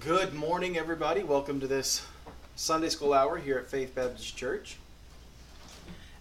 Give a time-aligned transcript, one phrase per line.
[0.00, 1.22] Good morning, everybody.
[1.22, 2.06] Welcome to this
[2.56, 4.76] Sunday school hour here at Faith Baptist Church.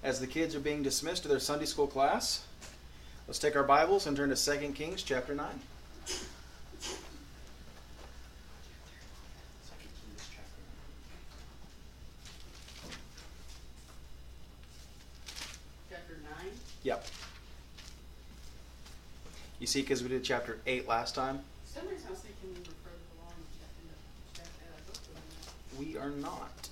[0.04, 2.46] As the kids are being dismissed to their Sunday school class,
[3.28, 5.48] let's take our Bibles and turn to 2 Kings chapter 9.
[15.90, 16.52] Chapter 9?
[16.84, 17.06] Yep.
[19.60, 22.50] You see, because we did chapter 8 last time, For some reason I was thinking
[22.54, 23.84] we were further along in chapter,
[24.36, 24.72] chapter eight.
[24.72, 25.04] I thought
[25.80, 26.70] we are not.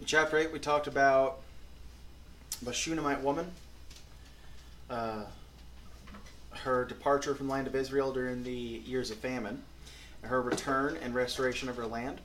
[0.00, 1.38] In chapter 8, we talked about
[2.62, 3.52] the Shunammite woman,
[4.90, 5.24] uh,
[6.50, 9.62] her departure from the land of Israel during the years of famine,
[10.22, 12.20] her return and restoration of her land.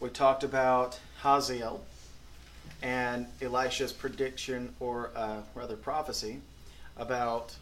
[0.00, 1.82] We talked about Hazael
[2.82, 6.40] and Elisha's prediction, or uh, rather prophecy,
[6.96, 7.54] about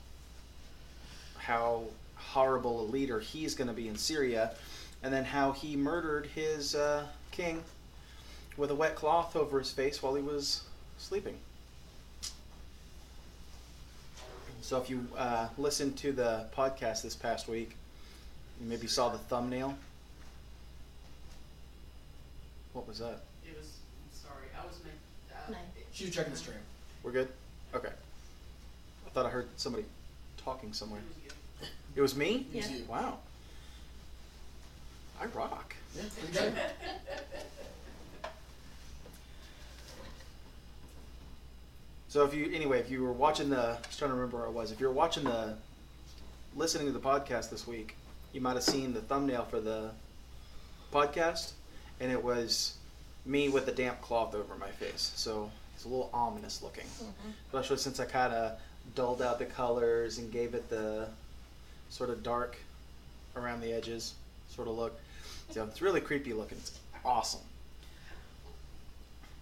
[1.39, 1.85] how
[2.17, 4.53] horrible a leader he's going to be in Syria,
[5.03, 7.63] and then how he murdered his uh, king
[8.57, 10.65] with a wet cloth over his face while he was
[10.99, 11.37] sleeping.
[14.63, 17.77] So, if you uh, listened to the podcast this past week,
[18.61, 19.77] you maybe saw the thumbnail.
[22.73, 23.21] What was that?
[23.47, 24.97] It was, I'm sorry, I was meant,
[25.97, 26.07] uh, No.
[26.07, 26.59] She checking the stream.
[27.03, 27.29] We're good?
[27.75, 27.89] Okay.
[29.07, 29.85] I thought I heard somebody
[30.37, 31.01] talking somewhere.
[31.01, 31.17] It was
[31.61, 31.69] good.
[31.97, 32.47] It was me?
[32.53, 32.69] Yeah.
[32.69, 32.85] you.
[32.89, 33.19] Wow.
[35.21, 35.75] I rock.
[35.95, 36.03] Yeah,
[36.33, 36.55] pretty good.
[42.09, 44.47] So if you anyway, if you were watching the I was trying to remember where
[44.47, 44.73] I was.
[44.73, 45.55] If you were watching the
[46.55, 47.97] listening to the podcast this week,
[48.33, 49.91] you might have seen the thumbnail for the
[50.93, 51.53] podcast
[52.01, 52.77] and it was
[53.25, 55.13] me with a damp cloth over my face.
[55.17, 56.87] So it's a little ominous looking.
[57.49, 58.59] Especially since I kind of
[58.95, 61.07] dulled out the colors and gave it the
[61.91, 62.57] sort of dark
[63.37, 64.15] around the edges
[64.49, 64.99] sort of look.
[65.51, 66.57] So it's really creepy looking.
[66.57, 67.43] It's awesome.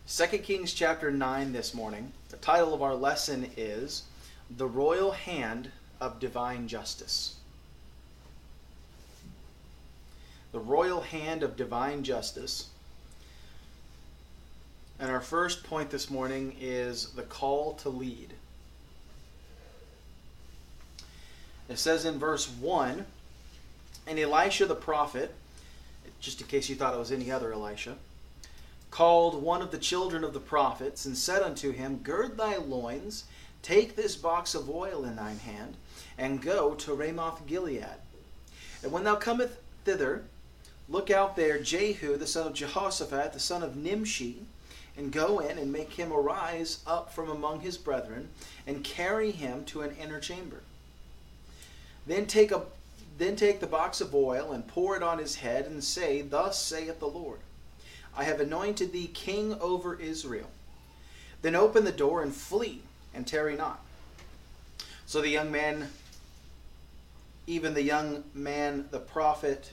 [0.06, 2.12] Second Kings chapter 9 this morning.
[2.30, 4.02] The title of our lesson is
[4.56, 7.36] The Royal Hand of Divine Justice.
[10.50, 12.70] The Royal Hand of Divine Justice.
[14.98, 18.32] And our first point this morning is the call to lead.
[21.68, 23.04] It says in verse 1
[24.06, 25.34] And Elisha the prophet,
[26.20, 27.96] just in case you thought it was any other Elisha,
[28.90, 33.24] called one of the children of the prophets and said unto him, Gird thy loins,
[33.62, 35.76] take this box of oil in thine hand,
[36.16, 37.98] and go to Ramoth Gilead.
[38.84, 40.24] And when thou comest thither,
[40.88, 44.42] look out there Jehu the son of Jehoshaphat, the son of Nimshi,
[44.96, 48.28] and go in and make him arise up from among his brethren,
[48.66, 50.62] and carry him to an inner chamber.
[52.06, 52.62] Then take a
[53.16, 56.60] then take the box of oil and pour it on his head, and say, Thus
[56.60, 57.38] saith the Lord.
[58.16, 60.50] I have anointed thee king over Israel.
[61.42, 62.82] Then open the door and flee,
[63.14, 63.80] and tarry not.
[65.06, 65.88] So the young man,
[67.46, 69.70] even the young man, the prophet,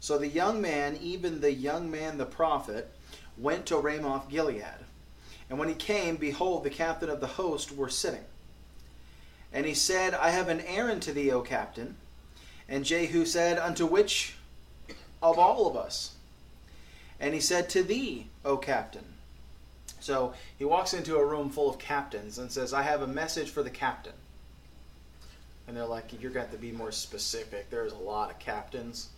[0.00, 2.92] so the young man, even the young man, the prophet,
[3.38, 4.64] went to Ramoth Gilead.
[5.48, 8.24] And when he came, behold, the captain of the host were sitting.
[9.52, 11.96] And he said, I have an errand to thee, O captain.
[12.68, 14.36] And Jehu said, Unto which
[15.22, 16.16] of all of us?
[17.20, 19.04] And he said, To thee, O captain.
[20.00, 23.50] So he walks into a room full of captains and says, I have a message
[23.50, 24.12] for the captain.
[25.66, 27.70] And they're like, You're to to be more specific.
[27.70, 29.08] There's a lot of captains.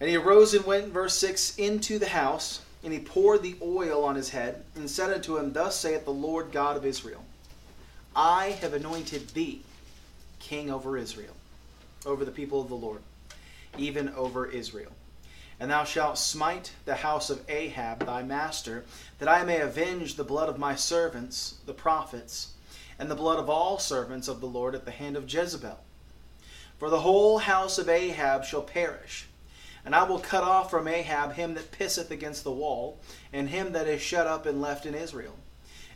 [0.00, 4.04] And he arose and went, verse 6, into the house, and he poured the oil
[4.04, 7.24] on his head, and said unto him, Thus saith the Lord God of Israel
[8.14, 9.62] I have anointed thee
[10.40, 11.36] king over Israel,
[12.04, 13.00] over the people of the Lord,
[13.76, 14.92] even over Israel.
[15.60, 18.84] And thou shalt smite the house of Ahab thy master,
[19.18, 22.54] that I may avenge the blood of my servants, the prophets,
[22.98, 25.78] and the blood of all servants of the Lord at the hand of Jezebel.
[26.78, 29.27] For the whole house of Ahab shall perish.
[29.88, 33.00] And I will cut off from Ahab him that pisseth against the wall,
[33.32, 35.34] and him that is shut up and left in Israel.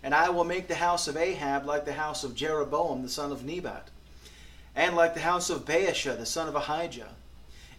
[0.02, 3.30] And I will make the house of Ahab like the house of Jeroboam the son
[3.30, 3.90] of Nebat,
[4.74, 7.10] and like the house of Baasha the son of Ahijah.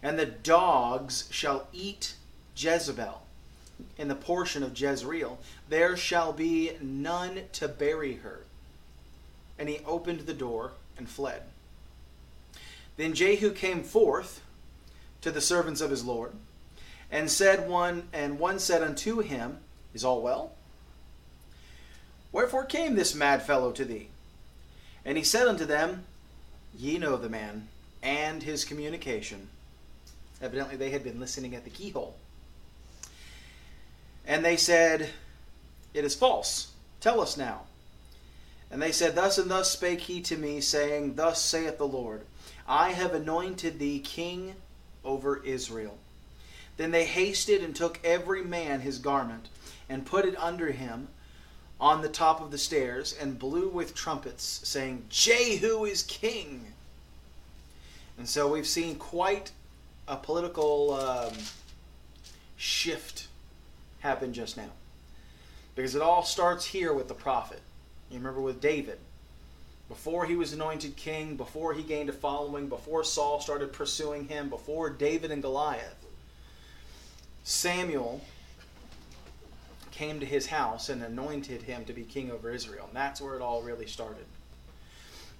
[0.04, 2.14] And the dogs shall eat
[2.54, 3.22] Jezebel
[3.98, 5.40] in the portion of Jezreel.
[5.68, 8.44] There shall be none to bury her.
[9.58, 11.42] And he opened the door and fled.
[12.96, 14.42] Then Jehu came forth
[15.24, 16.32] to the servants of his Lord,
[17.10, 19.56] And said one and one said unto him,
[19.94, 20.52] Is all well?
[22.30, 24.08] Wherefore came this mad fellow to thee?
[25.02, 26.04] And he said unto them,
[26.76, 27.68] Ye know the man,
[28.02, 29.48] and his communication.
[30.42, 32.16] Evidently they had been listening at the keyhole.
[34.26, 35.08] And they said,
[35.94, 36.72] It is false.
[37.00, 37.62] Tell us now.
[38.70, 42.26] And they said, Thus and thus spake he to me, saying, Thus saith the Lord,
[42.68, 44.56] I have anointed thee king
[45.04, 45.98] over Israel.
[46.76, 49.48] Then they hasted and took every man his garment,
[49.88, 51.08] and put it under him
[51.80, 56.72] on the top of the stairs, and blew with trumpets, saying, Jehu is king.
[58.16, 59.52] And so we've seen quite
[60.06, 61.34] a political um,
[62.56, 63.28] shift
[64.00, 64.70] happen just now.
[65.74, 67.60] Because it all starts here with the prophet.
[68.10, 68.98] You remember with David.
[69.88, 74.48] Before he was anointed king, before he gained a following, before Saul started pursuing him,
[74.48, 76.06] before David and Goliath,
[77.42, 78.22] Samuel
[79.90, 82.86] came to his house and anointed him to be king over Israel.
[82.88, 84.24] And that's where it all really started.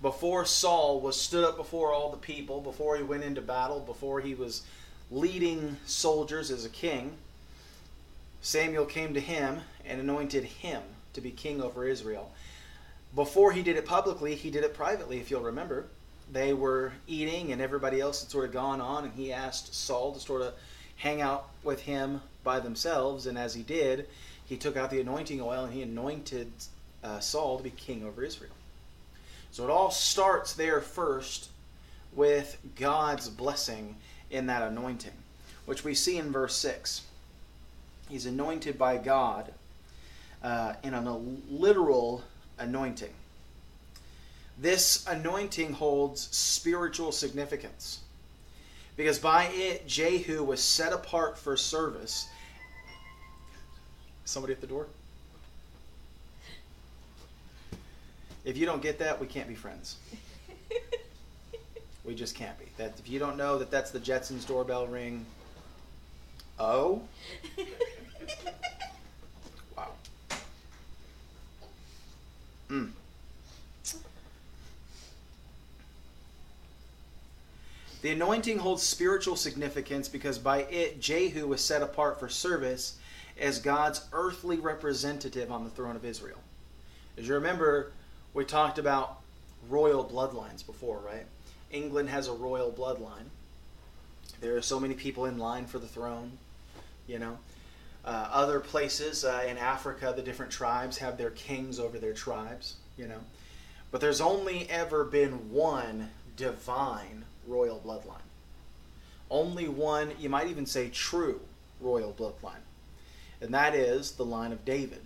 [0.03, 4.21] Before Saul was stood up before all the people, before he went into battle, before
[4.21, 4.63] he was
[5.11, 7.15] leading soldiers as a king,
[8.43, 10.83] Samuel came to him and anointed him
[11.15, 12.31] to be king over Israel.
[13.15, 15.87] Before he did it publicly, he did it privately, if you'll remember.
[16.33, 20.13] They were eating and everybody else had sort of gone on, and he asked Saul
[20.13, 20.55] to sort of
[20.97, 23.27] hang out with him by themselves.
[23.27, 24.09] And as he did,
[24.47, 26.51] he took out the anointing oil and he anointed
[27.03, 28.53] uh, Saul to be king over Israel.
[29.53, 31.51] So it all starts there first
[32.13, 33.97] with God's blessing
[34.31, 35.13] in that anointing,
[35.67, 37.03] which we see in verse 6.
[38.09, 39.53] He's anointed by God
[40.43, 41.17] uh, in a
[41.49, 42.25] literal
[42.59, 43.13] anointing.
[44.59, 48.01] This anointing holds spiritual significance
[48.97, 52.29] because by it Jehu was set apart for service.
[54.25, 54.87] Somebody at the door?
[58.45, 59.97] If you don't get that, we can't be friends.
[62.05, 62.67] we just can't be.
[62.77, 65.25] That if you don't know that that's the Jetsons doorbell ring.
[66.59, 67.03] Oh.
[72.75, 72.91] Mm.
[78.03, 82.99] The anointing holds spiritual significance because by it Jehu was set apart for service
[83.41, 86.39] as God's earthly representative on the throne of Israel.
[87.17, 87.93] As you remember,
[88.35, 89.21] we talked about
[89.71, 91.25] royal bloodlines before, right?
[91.71, 93.29] England has a royal bloodline.
[94.41, 96.33] There are so many people in line for the throne,
[97.07, 97.39] you know.
[98.05, 102.75] Uh, other places uh, in Africa, the different tribes have their kings over their tribes,
[102.99, 103.21] you know.
[103.91, 108.19] But there's only ever been one divine royal bloodline.
[109.31, 111.41] Only one, you might even say true
[111.81, 112.63] royal bloodline.
[113.41, 115.01] And that is the line of David.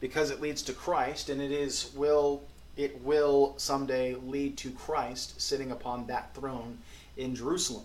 [0.00, 2.42] Because it leads to Christ and it is will
[2.76, 6.78] it will someday lead to Christ sitting upon that throne
[7.16, 7.84] in Jerusalem.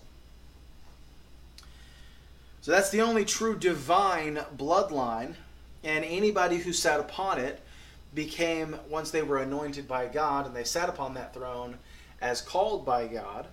[2.64, 5.34] So that's the only true divine bloodline,
[5.82, 7.60] and anybody who sat upon it
[8.14, 11.76] became, once they were anointed by God and they sat upon that throne
[12.22, 13.48] as called by God,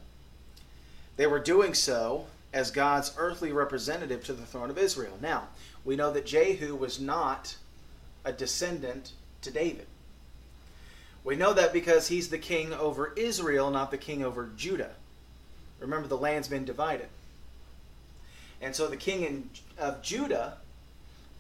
[1.18, 5.18] they were doing so as God's earthly representative to the throne of Israel.
[5.22, 5.50] Now,
[5.84, 7.58] we know that Jehu was not
[8.24, 9.88] a descendant to David.
[11.26, 14.92] We know that because he's the king over Israel, not the king over Judah.
[15.82, 17.10] Remember, the land's been divided.
[18.62, 20.58] And so the king in, of Judah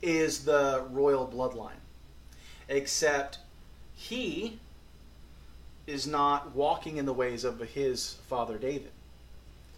[0.02, 1.80] is the royal bloodline.
[2.68, 3.38] Except
[3.94, 4.60] he
[5.86, 8.92] is not walking in the ways of his father David.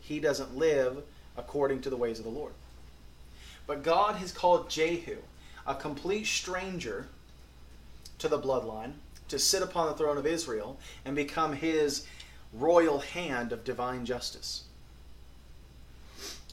[0.02, 1.04] He doesn't live
[1.38, 2.54] according to the ways of the Lord.
[3.66, 5.18] But God has called Jehu,
[5.66, 7.08] a complete stranger
[8.20, 8.94] to the bloodline,
[9.30, 12.06] to sit upon the throne of Israel and become his
[12.54, 14.64] royal hand of divine justice.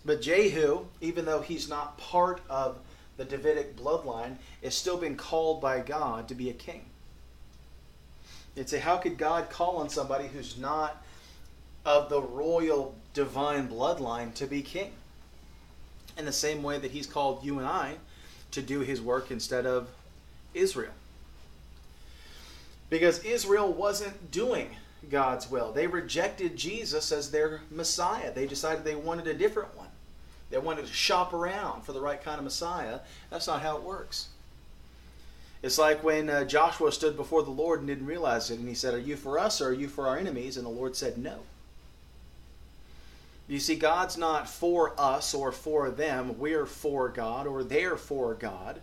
[0.04, 2.78] But Jehu, even though he's not part of
[3.16, 6.87] the Davidic bloodline, is still being called by God to be a king.
[8.57, 11.02] You'd say, how could God call on somebody who's not
[11.85, 14.92] of the royal divine bloodline to be king?
[16.16, 17.97] In the same way that he's called you and I
[18.50, 19.88] to do his work instead of
[20.54, 20.92] Israel.
[22.88, 24.76] Because Israel wasn't doing
[25.09, 25.73] God's will.
[25.73, 28.33] They rejected Jesus as their Messiah.
[28.35, 29.89] They decided they wanted a different one.
[30.50, 33.00] They wanted to shop around for the right kind of Messiah.
[33.30, 34.28] That's not how it works.
[35.62, 38.75] It's like when uh, Joshua stood before the Lord and didn't realize it, and he
[38.75, 40.57] said, Are you for us or are you for our enemies?
[40.57, 41.40] And the Lord said, No.
[43.47, 46.38] You see, God's not for us or for them.
[46.38, 48.80] We're for God or they're for God.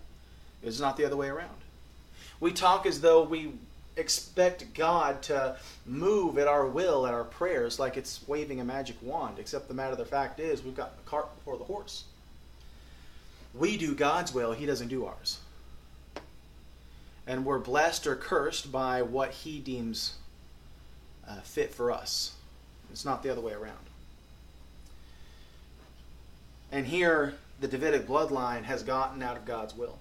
[0.61, 1.55] It's not the other way around.
[2.39, 3.53] We talk as though we
[3.97, 8.95] expect God to move at our will, at our prayers, like it's waving a magic
[9.01, 12.05] wand, except the matter of the fact is we've got the cart before the horse.
[13.53, 15.39] We do God's will, He doesn't do ours.
[17.25, 20.15] And we're blessed or cursed by what He deems
[21.27, 22.33] uh, fit for us.
[22.91, 23.75] It's not the other way around.
[26.71, 29.97] And here, the Davidic bloodline has gotten out of God's will.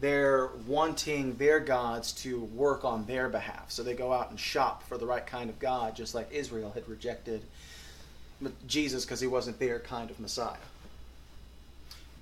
[0.00, 3.70] They're wanting their gods to work on their behalf.
[3.70, 6.70] So they go out and shop for the right kind of God, just like Israel
[6.72, 7.42] had rejected
[8.66, 10.56] Jesus because he wasn't their kind of Messiah.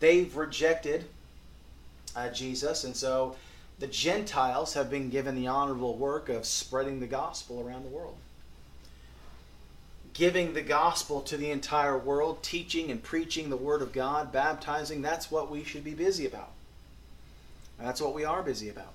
[0.00, 1.04] They've rejected
[2.14, 3.37] uh, Jesus, and so
[3.78, 8.16] the Gentiles have been given the honorable work of spreading the gospel around the world
[10.16, 15.02] giving the gospel to the entire world, teaching and preaching the word of God, baptizing,
[15.02, 16.52] that's what we should be busy about.
[17.78, 18.92] That's what we are busy about.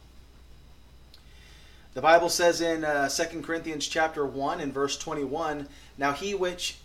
[1.93, 6.77] The Bible says in uh, 2 Corinthians chapter 1 and verse 21, Now he which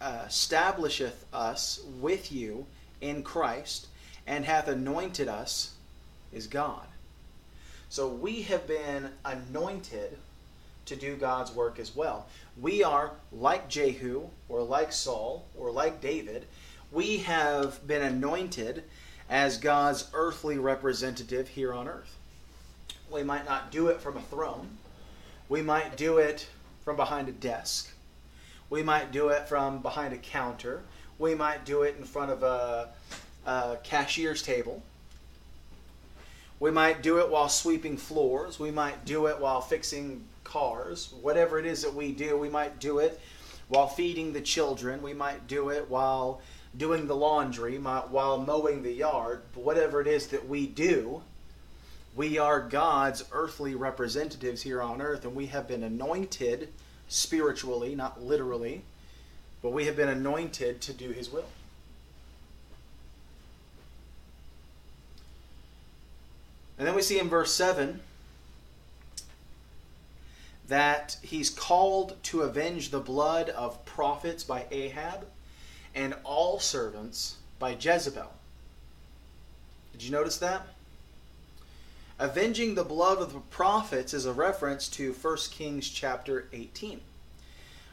[0.00, 2.66] uh, establisheth us with you
[3.00, 3.88] in Christ
[4.26, 5.74] and hath anointed us
[6.32, 6.86] is God.
[7.88, 10.18] So we have been anointed
[10.86, 12.26] to do God's work as well.
[12.60, 16.46] We are like Jehu, or like Saul, or like David.
[16.90, 18.84] We have been anointed
[19.28, 22.16] as God's earthly representative here on earth.
[23.10, 24.78] We might not do it from a throne,
[25.48, 26.48] we might do it
[26.84, 27.92] from behind a desk,
[28.70, 30.82] we might do it from behind a counter,
[31.18, 32.88] we might do it in front of a,
[33.46, 34.82] a cashier's table.
[36.60, 38.58] We might do it while sweeping floors.
[38.58, 42.80] We might do it while fixing cars, whatever it is that we do, we might
[42.80, 43.20] do it
[43.68, 46.40] while feeding the children, we might do it while
[46.76, 51.22] doing the laundry, while mowing the yard, whatever it is that we do,
[52.14, 56.68] we are God's earthly representatives here on earth, and we have been anointed
[57.08, 58.82] spiritually, not literally,
[59.62, 61.48] but we have been anointed to do His will.
[66.78, 68.00] And then we see in verse 7
[70.68, 75.26] that he's called to avenge the blood of prophets by Ahab
[75.98, 78.32] and all servants by Jezebel.
[79.90, 80.64] Did you notice that?
[82.20, 87.00] Avenging the blood of the prophets is a reference to 1 Kings chapter 18.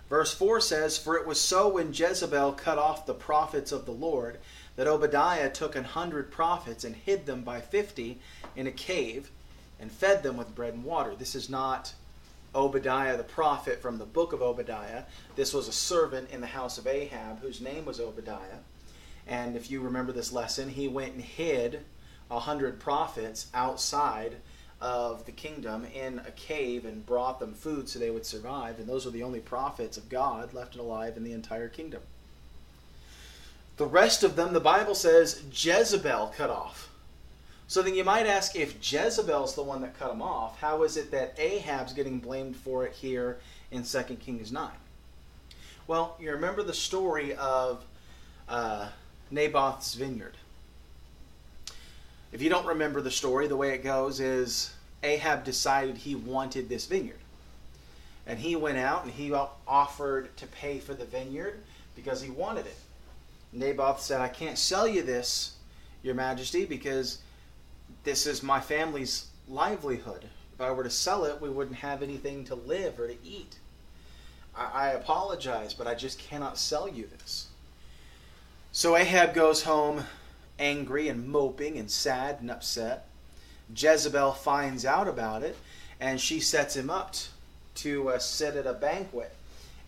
[0.08, 3.92] Verse 4 says, For it was so when Jezebel cut off the prophets of the
[3.92, 4.38] Lord
[4.76, 8.20] that Obadiah took an hundred prophets and hid them by fifty
[8.56, 9.32] in a cave
[9.80, 11.16] and fed them with bread and water.
[11.16, 11.94] This is not
[12.56, 15.04] Obadiah the prophet from the book of Obadiah.
[15.36, 18.60] This was a servant in the house of Ahab whose name was Obadiah.
[19.28, 21.82] And if you remember this lesson, he went and hid
[22.32, 24.38] a hundred prophets outside
[24.82, 28.80] of the kingdom in a cave and brought them food so they would survive.
[28.80, 32.02] And those were the only prophets of God left alive in the entire kingdom.
[33.78, 36.90] The rest of them, the Bible says, Jezebel cut off.
[37.68, 40.98] So then you might ask if Jezebel's the one that cut him off, how is
[40.98, 43.40] it that Ahab's getting blamed for it here
[43.72, 44.70] in 2 Kings 9?
[45.88, 47.84] Well, you remember the story of
[48.48, 48.90] uh,
[49.32, 50.36] Naboth's vineyard.
[52.32, 56.70] If you don't remember the story, the way it goes is Ahab decided he wanted
[56.70, 57.20] this vineyard.
[58.28, 59.32] And he went out and he
[59.68, 61.60] offered to pay for the vineyard
[61.96, 62.78] because he wanted it.
[63.54, 65.54] Naboth said, I can't sell you this,
[66.04, 67.20] Your Majesty, because
[68.06, 70.26] this is my family's livelihood.
[70.54, 73.58] If I were to sell it, we wouldn't have anything to live or to eat.
[74.56, 77.48] I, I apologize, but I just cannot sell you this.
[78.72, 80.04] So Ahab goes home
[80.60, 83.08] angry and moping and sad and upset.
[83.76, 85.58] Jezebel finds out about it
[86.00, 87.16] and she sets him up
[87.76, 89.34] to uh, sit at a banquet.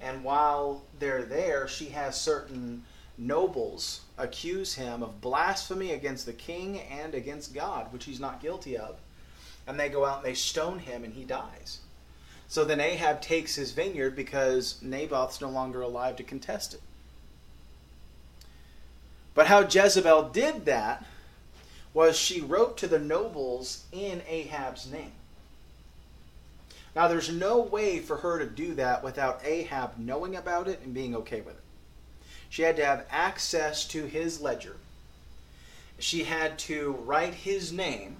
[0.01, 2.83] And while they're there, she has certain
[3.17, 8.77] nobles accuse him of blasphemy against the king and against God, which he's not guilty
[8.77, 8.97] of.
[9.65, 11.79] And they go out and they stone him, and he dies.
[12.47, 16.81] So then Ahab takes his vineyard because Naboth's no longer alive to contest it.
[19.33, 21.05] But how Jezebel did that
[21.93, 25.11] was she wrote to the nobles in Ahab's name.
[26.95, 30.93] Now, there's no way for her to do that without Ahab knowing about it and
[30.93, 31.63] being okay with it.
[32.49, 34.77] She had to have access to his ledger.
[35.99, 38.17] She had to write his name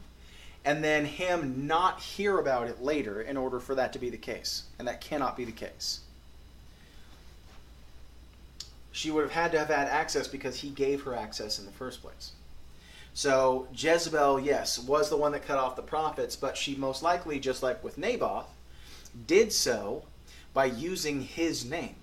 [0.65, 4.17] and then him not hear about it later in order for that to be the
[4.17, 4.63] case.
[4.77, 6.01] And that cannot be the case.
[8.97, 11.71] she would have had to have had access because he gave her access in the
[11.71, 12.31] first place.
[13.13, 17.39] So Jezebel, yes, was the one that cut off the prophets, but she most likely,
[17.39, 18.47] just like with Naboth,
[19.27, 20.03] did so
[20.53, 21.95] by using his name,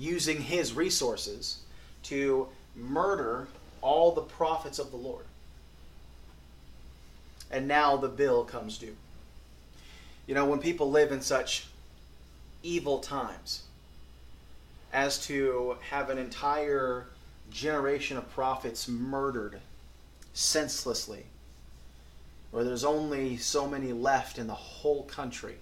[0.00, 1.58] using his resources
[2.02, 3.46] to murder
[3.82, 5.26] all the prophets of the Lord.
[7.50, 8.96] And now the bill comes due.
[10.26, 11.66] You know, when people live in such
[12.62, 13.64] evil times
[14.92, 17.06] as to have an entire
[17.50, 19.60] generation of prophets murdered
[20.32, 21.24] senselessly,
[22.52, 25.56] where there's only so many left in the whole country.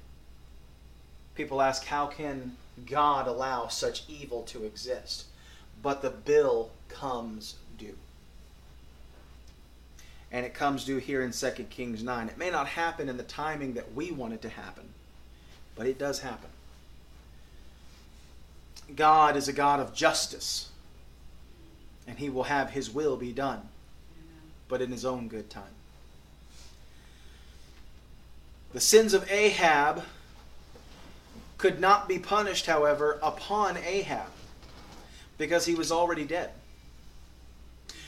[1.34, 5.24] People ask, how can God allow such evil to exist?
[5.82, 7.96] But the bill comes due.
[10.30, 12.28] And it comes due here in 2 Kings 9.
[12.28, 14.84] It may not happen in the timing that we want it to happen,
[15.74, 16.50] but it does happen.
[18.94, 20.70] God is a God of justice,
[22.06, 23.68] and he will have his will be done,
[24.66, 25.64] but in his own good time.
[28.72, 30.02] The sins of Ahab
[31.58, 34.30] could not be punished, however, upon Ahab
[35.36, 36.50] because he was already dead.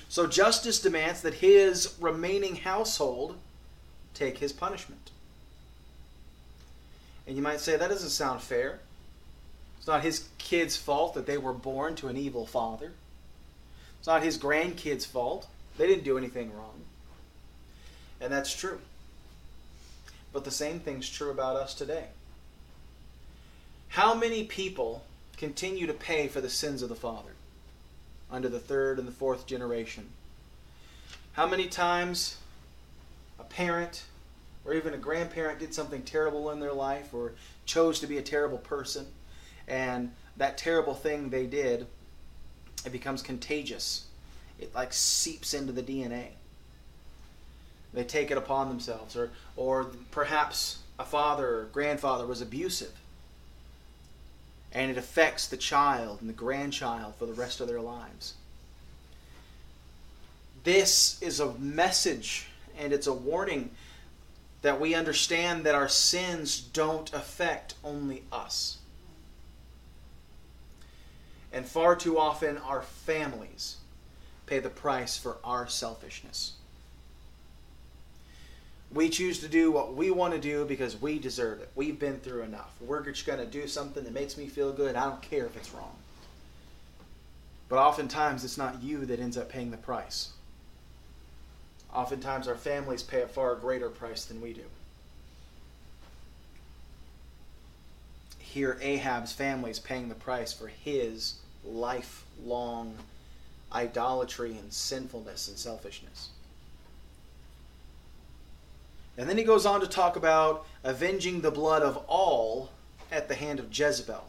[0.08, 3.36] So justice demands that his remaining household
[4.14, 5.10] take his punishment.
[7.26, 8.80] And you might say that doesn't sound fair.
[9.78, 12.92] It's not his kids' fault that they were born to an evil father.
[13.98, 15.46] It's not his grandkids' fault.
[15.78, 16.80] They didn't do anything wrong.
[18.20, 18.80] And that's true.
[20.32, 22.06] But the same thing's true about us today.
[23.90, 25.04] How many people
[25.36, 27.32] continue to pay for the sins of the father
[28.30, 30.08] under the third and the fourth generation?
[31.32, 32.36] How many times
[33.38, 34.04] a parent
[34.64, 37.32] or even a grandparent did something terrible in their life or
[37.66, 39.06] chose to be a terrible person?
[39.70, 41.86] and that terrible thing they did
[42.84, 44.06] it becomes contagious
[44.58, 46.26] it like seeps into the dna
[47.94, 52.92] they take it upon themselves or or perhaps a father or grandfather was abusive
[54.72, 58.34] and it affects the child and the grandchild for the rest of their lives
[60.64, 62.46] this is a message
[62.78, 63.70] and it's a warning
[64.62, 68.78] that we understand that our sins don't affect only us
[71.52, 73.76] and far too often, our families
[74.46, 76.52] pay the price for our selfishness.
[78.92, 81.70] We choose to do what we want to do because we deserve it.
[81.76, 82.72] We've been through enough.
[82.80, 84.96] We're just going to do something that makes me feel good.
[84.96, 85.94] I don't care if it's wrong.
[87.68, 90.30] But oftentimes, it's not you that ends up paying the price.
[91.94, 94.64] Oftentimes, our families pay a far greater price than we do.
[98.40, 102.96] Here, Ahab's family is paying the price for his lifelong
[103.72, 106.30] idolatry and sinfulness and selfishness.
[109.20, 112.70] And then he goes on to talk about avenging the blood of all
[113.12, 114.24] at the hand of Jezebel.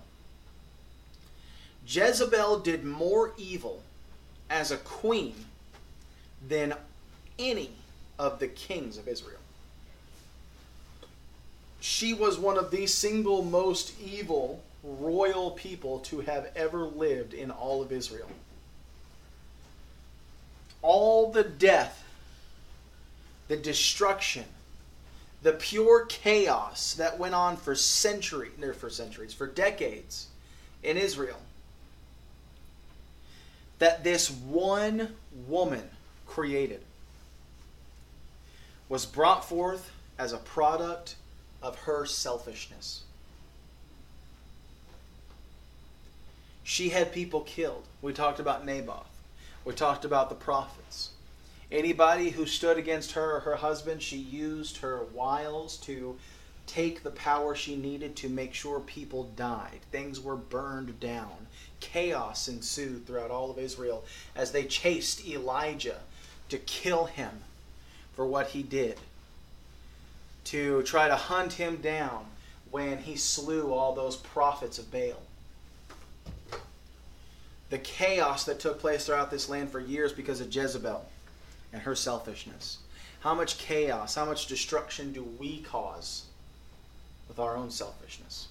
[1.88, 3.84] Jezebel did more evil
[4.49, 5.45] as a queen
[6.45, 6.73] than
[7.39, 7.69] any
[8.19, 9.39] of the kings of Israel.
[11.80, 17.49] She was one of the single most evil royal people to have ever lived in
[17.49, 18.30] all of Israel.
[20.82, 22.04] All the death,
[23.47, 24.43] the destruction,
[25.41, 30.27] the pure chaos that went on for centuries, no, for centuries, for decades
[30.84, 31.39] in Israel.
[33.80, 35.15] That this one
[35.47, 35.89] woman
[36.27, 36.82] created
[38.88, 41.15] was brought forth as a product
[41.63, 43.04] of her selfishness.
[46.63, 47.84] She had people killed.
[48.01, 49.10] We talked about Naboth.
[49.65, 51.12] We talked about the prophets.
[51.71, 56.17] Anybody who stood against her or her husband, she used her wiles to
[56.67, 59.79] take the power she needed to make sure people died.
[59.91, 61.47] Things were burned down.
[61.79, 64.03] Chaos ensued throughout all of Israel
[64.36, 66.01] as they chased Elijah
[66.49, 67.31] to kill him
[68.13, 68.99] for what he did,
[70.45, 72.25] to try to hunt him down
[72.69, 75.21] when he slew all those prophets of Baal
[77.71, 81.05] the chaos that took place throughout this land for years because of Jezebel
[81.73, 82.79] and her selfishness.
[83.21, 86.25] How much chaos, how much destruction do we cause
[87.27, 88.47] with our own selfishness?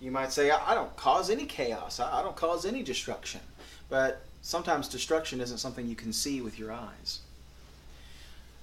[0.00, 3.40] You might say, I don't cause any chaos, I don't cause any destruction.
[3.88, 7.20] But sometimes destruction isn't something you can see with your eyes.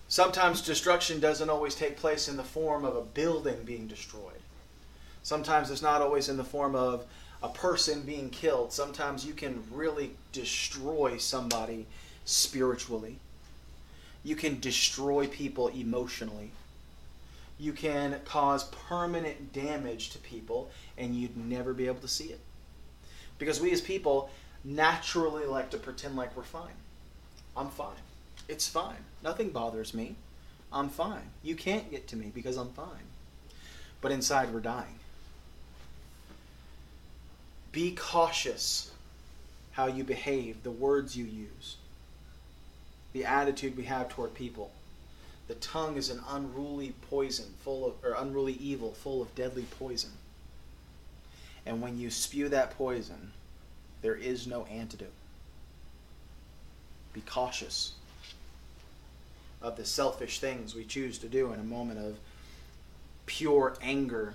[0.07, 4.41] Sometimes destruction doesn't always take place in the form of a building being destroyed.
[5.23, 7.05] Sometimes it's not always in the form of
[7.41, 11.85] a person being killed, sometimes you can really destroy somebody
[12.25, 13.17] spiritually.
[14.23, 16.51] You can destroy people emotionally.
[17.59, 22.39] You can cause permanent damage to people, and you'd never be able to see it.
[23.37, 24.29] Because we as people
[24.63, 26.75] naturally like to pretend like we're fine.
[27.55, 27.95] I'm fine.
[28.47, 29.05] It's fine.
[29.23, 30.15] Nothing bothers me.
[30.71, 31.29] I'm fine.
[31.43, 33.07] You can't get to me because I'm fine.
[34.01, 34.99] But inside, we're dying.
[37.71, 38.91] Be cautious
[39.71, 41.77] how you behave, the words you use,
[43.13, 44.71] the attitude we have toward people.
[45.47, 50.11] The tongue is an unruly poison, full of or unruly evil, full of deadly poison.
[51.65, 53.31] And when you spew that poison,
[54.01, 55.13] there is no antidote.
[57.13, 57.93] Be cautious
[59.61, 62.17] of the selfish things we choose to do in a moment of
[63.25, 64.33] pure anger.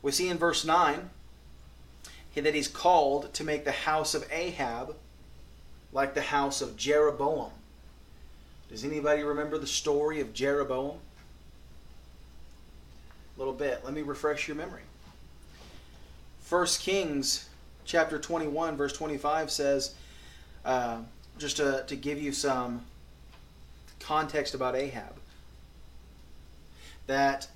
[0.00, 1.10] We see in verse 9
[2.42, 4.96] that he's called to make the house of Ahab
[5.92, 7.52] like the house of Jeroboam.
[8.68, 10.98] Does anybody remember the story of Jeroboam?
[13.36, 13.82] A little bit.
[13.84, 14.82] Let me refresh your memory.
[16.48, 17.48] 1 Kings
[17.84, 19.94] chapter 21, verse 25 says,
[20.64, 20.98] uh,
[21.38, 22.84] just to, to give you some
[24.00, 25.14] context about Ahab,
[27.06, 27.48] that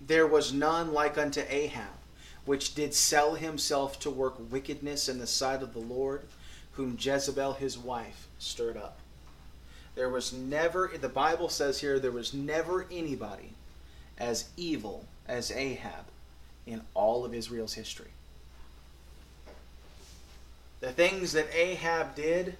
[0.00, 1.94] there was none like unto Ahab,
[2.44, 6.22] which did sell himself to work wickedness in the sight of the Lord,
[6.72, 8.98] whom Jezebel his wife stirred up.
[9.94, 13.50] There was never, the Bible says here, there was never anybody
[14.18, 16.06] as evil as Ahab
[16.66, 18.10] in all of Israel's history.
[20.80, 22.56] The things that Ahab did,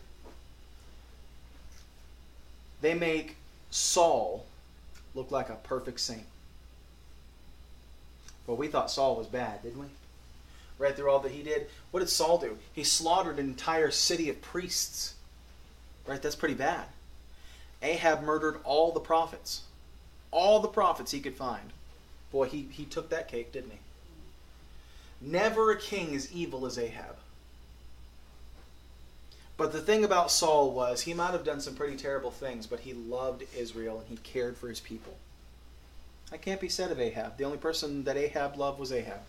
[2.80, 3.36] they make
[3.70, 4.46] Saul
[5.14, 6.24] look like a perfect saint.
[8.46, 9.86] Well, we thought Saul was bad, didn't we?
[10.78, 11.68] Right through all that he did.
[11.90, 12.58] What did Saul do?
[12.72, 15.14] He slaughtered an entire city of priests.
[16.06, 16.20] Right?
[16.20, 16.86] That's pretty bad.
[17.82, 19.62] Ahab murdered all the prophets.
[20.30, 21.70] All the prophets he could find.
[22.32, 23.78] Boy, he, he took that cake, didn't he?
[25.20, 27.16] Never a king as evil as Ahab.
[29.56, 32.80] But the thing about Saul was he might have done some pretty terrible things, but
[32.80, 35.16] he loved Israel and he cared for his people.
[36.30, 37.36] That can't be said of Ahab.
[37.36, 39.20] The only person that Ahab loved was Ahab.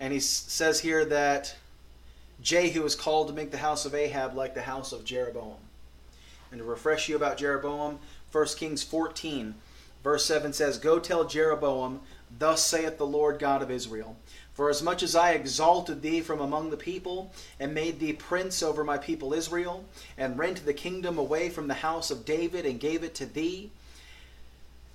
[0.00, 1.54] And he says here that
[2.42, 5.58] Jehu is called to make the house of Ahab like the house of Jeroboam.
[6.50, 8.00] And to refresh you about Jeroboam,
[8.32, 9.54] 1 Kings 14,
[10.02, 12.00] verse 7 says, Go tell Jeroboam,
[12.36, 14.16] Thus saith the Lord God of Israel
[14.54, 18.62] For as much as I exalted thee from among the people, and made thee prince
[18.62, 19.84] over my people Israel,
[20.18, 23.70] and rent the kingdom away from the house of David, and gave it to thee,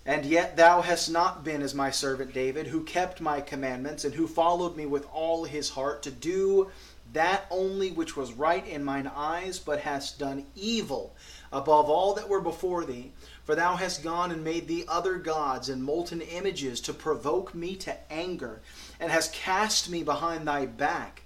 [0.05, 4.13] and yet thou hast not been as my servant David, who kept my commandments, and
[4.13, 6.69] who followed me with all his heart, to do
[7.13, 11.13] that only which was right in mine eyes, but hast done evil
[11.51, 13.11] above all that were before thee.
[13.43, 17.75] For thou hast gone and made thee other gods and molten images to provoke me
[17.77, 18.61] to anger,
[18.99, 21.23] and hast cast me behind thy back.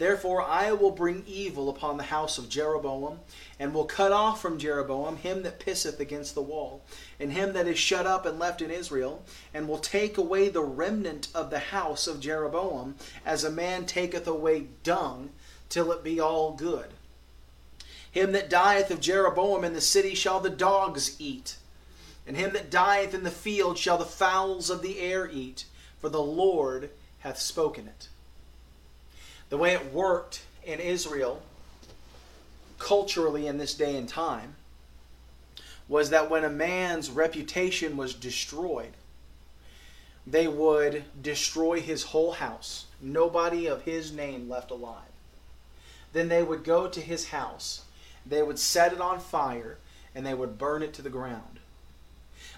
[0.00, 3.20] Therefore I will bring evil upon the house of Jeroboam,
[3.58, 6.82] and will cut off from Jeroboam him that pisseth against the wall,
[7.20, 10.62] and him that is shut up and left in Israel, and will take away the
[10.62, 12.94] remnant of the house of Jeroboam,
[13.26, 15.30] as a man taketh away dung,
[15.68, 16.94] till it be all good.
[18.10, 21.56] Him that dieth of Jeroboam in the city shall the dogs eat,
[22.26, 25.64] and him that dieth in the field shall the fowls of the air eat,
[26.00, 28.08] for the Lord hath spoken it.
[29.48, 31.42] The way it worked in Israel,
[32.78, 34.56] culturally in this day and time,
[35.88, 38.92] was that when a man's reputation was destroyed,
[40.26, 42.86] they would destroy his whole house.
[43.00, 45.02] Nobody of his name left alive.
[46.12, 47.82] Then they would go to his house,
[48.26, 49.78] they would set it on fire,
[50.14, 51.58] and they would burn it to the ground.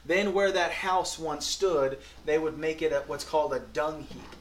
[0.04, 4.02] Then, where that house once stood, they would make it a, what's called a dung
[4.02, 4.36] heap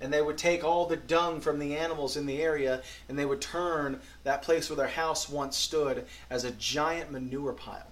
[0.00, 3.24] and they would take all the dung from the animals in the area and they
[3.24, 7.86] would turn that place where their house once stood as a giant manure pile.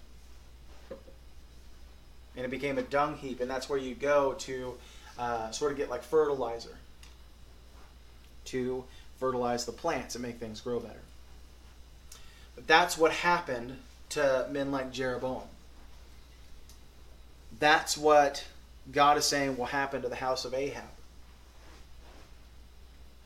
[2.37, 4.75] And it became a dung heap, and that's where you go to
[5.19, 6.77] uh, sort of get like fertilizer
[8.47, 8.85] to
[9.19, 11.01] fertilize the plants and make things grow better.
[12.67, 13.79] That's what happened
[14.11, 15.43] to men like Jeroboam.
[17.59, 18.45] That's what
[18.93, 20.85] God is saying will happen to the house of Ahab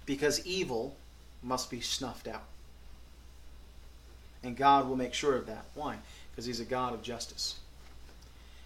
[0.06, 0.96] because evil
[1.42, 2.42] must be snuffed out.
[4.42, 5.66] And God will make sure of that.
[5.74, 5.98] Why?
[6.30, 7.56] Because He's a God of justice.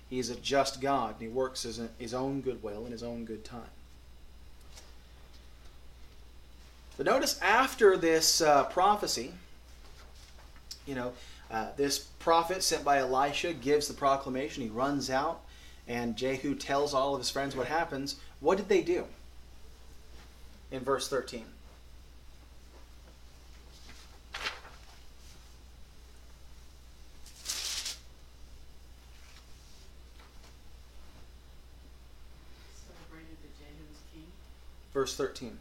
[0.08, 3.02] He is a just God, and He works his, his own good will and His
[3.02, 3.62] own good time.
[6.96, 9.32] But notice after this uh, prophecy,
[10.86, 11.12] you know,
[11.50, 14.62] uh, this prophet sent by Elisha gives the proclamation.
[14.62, 15.42] He runs out,
[15.86, 18.16] and Jehu tells all of his friends what happens.
[18.40, 19.04] What did they do?
[20.70, 21.44] In verse 13.
[32.74, 34.26] Celebrated that Jehu was king.
[34.92, 35.58] Verse 13.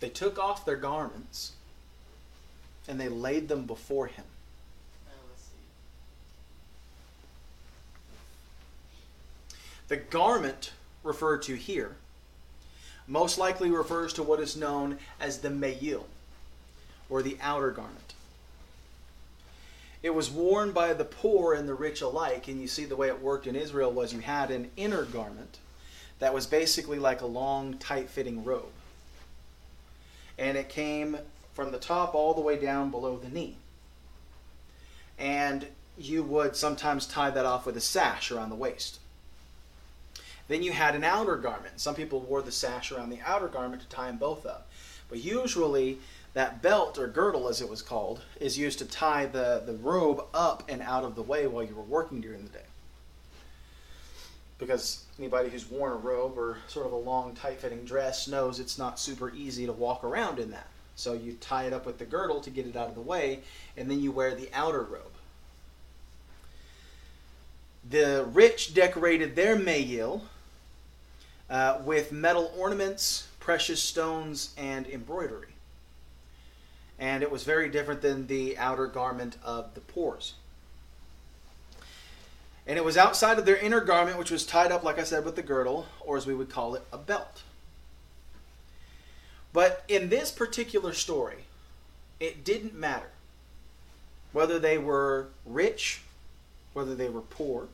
[0.00, 1.52] They took off their garments
[2.86, 4.24] and they laid them before him.
[9.88, 11.96] The garment referred to here
[13.06, 16.04] most likely refers to what is known as the mayil,
[17.08, 18.12] or the outer garment.
[20.02, 23.08] It was worn by the poor and the rich alike, and you see the way
[23.08, 25.58] it worked in Israel was you had an inner garment
[26.18, 28.66] that was basically like a long, tight-fitting robe.
[30.38, 31.18] And it came
[31.52, 33.56] from the top all the way down below the knee.
[35.18, 35.66] And
[35.98, 39.00] you would sometimes tie that off with a sash around the waist.
[40.46, 41.80] Then you had an outer garment.
[41.80, 44.70] Some people wore the sash around the outer garment to tie them both up.
[45.08, 45.98] But usually,
[46.34, 50.24] that belt or girdle, as it was called, is used to tie the, the robe
[50.32, 52.67] up and out of the way while you were working during the day.
[54.58, 58.58] Because anybody who's worn a robe or sort of a long, tight fitting dress knows
[58.58, 60.66] it's not super easy to walk around in that.
[60.96, 63.40] So you tie it up with the girdle to get it out of the way,
[63.76, 65.02] and then you wear the outer robe.
[67.88, 70.22] The rich decorated their mayil
[71.48, 75.54] uh, with metal ornaments, precious stones, and embroidery.
[76.98, 80.34] And it was very different than the outer garment of the poors.
[82.68, 85.24] And it was outside of their inner garment, which was tied up, like I said,
[85.24, 87.42] with the girdle, or as we would call it, a belt.
[89.54, 91.38] But in this particular story,
[92.20, 93.08] it didn't matter
[94.32, 96.02] whether they were rich,
[96.74, 97.68] whether they were poor,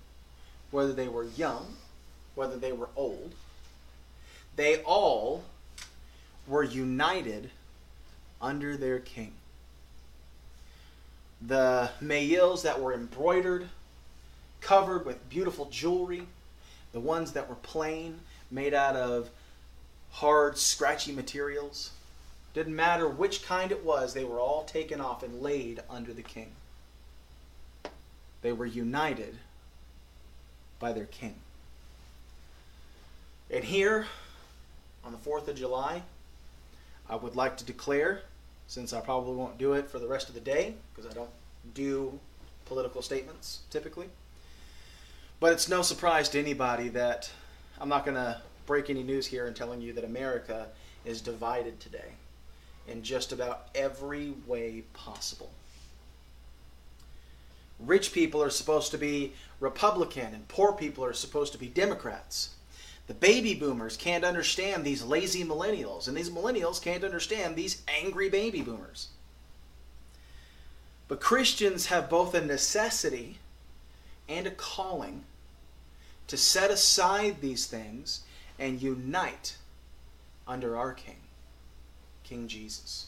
[0.71, 1.75] whether they were young,
[2.37, 3.35] whether they were old.
[4.55, 5.43] They all
[6.47, 7.51] were united
[8.41, 9.33] under their king.
[11.43, 13.69] The mayils that were embroidered,
[14.65, 16.27] covered with beautiful jewelry,
[16.93, 19.29] the ones that were plain, made out of
[20.11, 21.91] hard, scratchy materials.
[22.55, 26.23] Didn't matter which kind it was, they were all taken off and laid under the
[26.23, 26.53] king.
[28.43, 29.37] They were united
[30.79, 31.35] by their king.
[33.51, 34.07] And here,
[35.05, 36.03] on the 4th of July,
[37.09, 38.23] I would like to declare,
[38.67, 41.31] since I probably won't do it for the rest of the day, because I don't
[41.75, 42.19] do
[42.65, 44.09] political statements typically.
[45.41, 47.31] But it's no surprise to anybody that
[47.81, 50.69] I'm not going to break any news here in telling you that America
[51.05, 52.13] is divided today
[52.89, 55.51] in just about every way possible.
[57.81, 62.51] Rich people are supposed to be Republican and poor people are supposed to be Democrats.
[63.07, 68.31] The baby boomers can't understand these lazy millennials, and these millennials can't understand these angry
[68.31, 69.09] baby boomers.
[71.07, 73.39] But Christians have both a necessity
[74.29, 75.25] and a calling
[76.27, 78.23] to set aside these things
[78.59, 79.57] and unite
[80.47, 81.21] under our King,
[82.23, 83.07] King Jesus.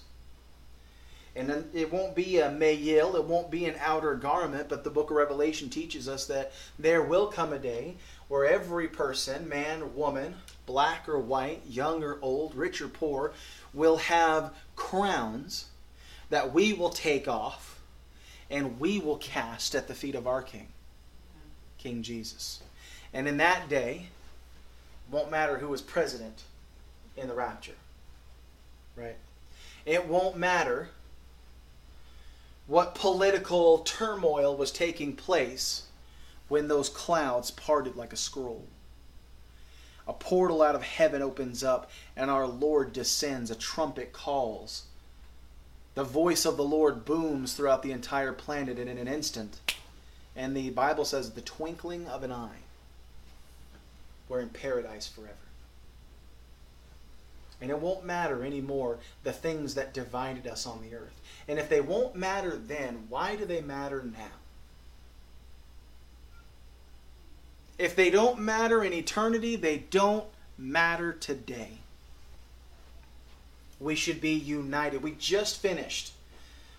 [1.34, 5.10] And it won't be a mayil, it won't be an outer garment, but the book
[5.10, 7.96] of Revelation teaches us that there will come a day
[8.28, 13.34] where every person, man, woman, black or white, young or old, rich or poor,
[13.74, 15.66] will have crowns
[16.30, 17.80] that we will take off
[18.50, 20.68] and we will cast at the feet of our King,
[21.86, 22.62] King Jesus.
[23.12, 24.06] And in that day,
[25.08, 26.42] won't matter who was president
[27.16, 27.76] in the rapture.
[28.96, 29.14] Right?
[29.84, 30.88] It won't matter
[32.66, 35.84] what political turmoil was taking place
[36.48, 38.64] when those clouds parted like a scroll.
[40.08, 43.48] A portal out of heaven opens up, and our Lord descends.
[43.52, 44.86] A trumpet calls.
[45.94, 49.60] The voice of the Lord booms throughout the entire planet and in an instant.
[50.36, 52.58] And the Bible says, the twinkling of an eye.
[54.28, 55.32] We're in paradise forever.
[57.60, 61.18] And it won't matter anymore the things that divided us on the earth.
[61.48, 64.34] And if they won't matter then, why do they matter now?
[67.78, 70.26] If they don't matter in eternity, they don't
[70.58, 71.78] matter today.
[73.78, 75.02] We should be united.
[75.02, 76.12] We just finished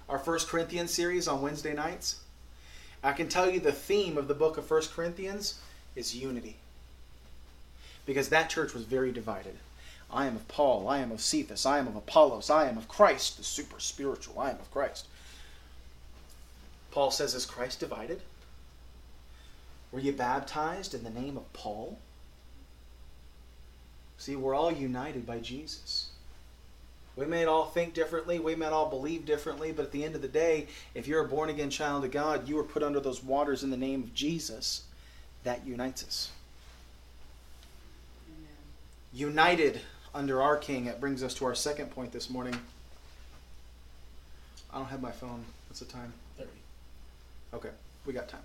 [0.10, 2.18] our First Corinthians series on Wednesday nights,
[3.08, 5.62] I can tell you the theme of the book of First Corinthians
[5.96, 6.58] is unity.
[8.06, 9.56] Because that church was very divided.
[10.12, 12.90] I am of Paul, I am of Cephas, I am of Apollos, I am of
[12.90, 15.08] Christ, the super spiritual, I am of Christ.
[16.92, 18.24] Paul says, Is Christ divided?
[19.94, 22.00] Were you baptized in the name of Paul?
[24.18, 26.10] See, we're all united by Jesus.
[27.18, 30.22] We may all think differently, we may all believe differently, but at the end of
[30.22, 33.24] the day, if you're a born again child of God, you were put under those
[33.24, 34.84] waters in the name of Jesus.
[35.44, 36.32] That unites us.
[38.30, 38.48] Amen.
[39.14, 39.82] United
[40.14, 40.86] under our King.
[40.86, 42.56] That brings us to our second point this morning.
[44.72, 45.44] I don't have my phone.
[45.70, 46.14] What's the time?
[46.38, 46.50] 30.
[47.56, 47.70] Okay,
[48.06, 48.42] we got time.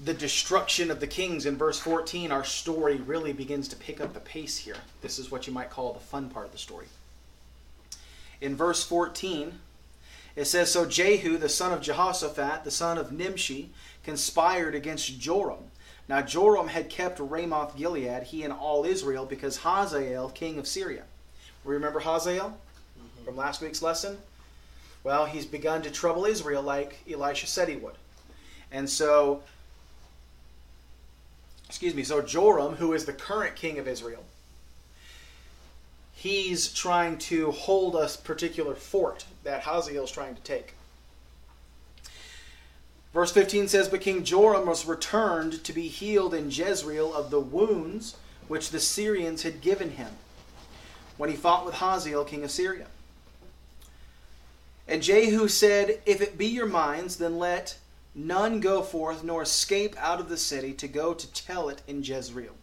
[0.00, 4.12] The destruction of the kings in verse 14, our story really begins to pick up
[4.12, 4.76] the pace here.
[5.02, 6.86] This is what you might call the fun part of the story.
[8.40, 9.60] In verse 14,
[10.36, 13.70] it says So Jehu, the son of Jehoshaphat, the son of Nimshi,
[14.02, 15.70] conspired against Joram.
[16.08, 21.04] Now Joram had kept Ramoth Gilead, he and all Israel, because Hazael, king of Syria.
[21.64, 23.24] Remember Hazael mm-hmm.
[23.24, 24.18] from last week's lesson?
[25.02, 27.94] Well, he's begun to trouble Israel like Elisha said he would.
[28.72, 29.42] And so,
[31.74, 34.22] excuse me, so Joram, who is the current king of Israel,
[36.12, 40.74] he's trying to hold a particular fort that Hazael is trying to take.
[43.12, 47.40] Verse 15 says, But King Joram was returned to be healed in Jezreel of the
[47.40, 48.14] wounds
[48.46, 50.12] which the Syrians had given him
[51.16, 52.86] when he fought with Hazael, king of Syria.
[54.86, 57.78] And Jehu said, If it be your minds, then let
[58.14, 62.02] none go forth nor escape out of the city to go to tell it in
[62.02, 62.54] Jezreel.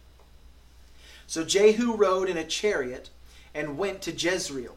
[1.26, 3.10] So Jehu rode in a chariot
[3.54, 4.76] and went to Jezreel.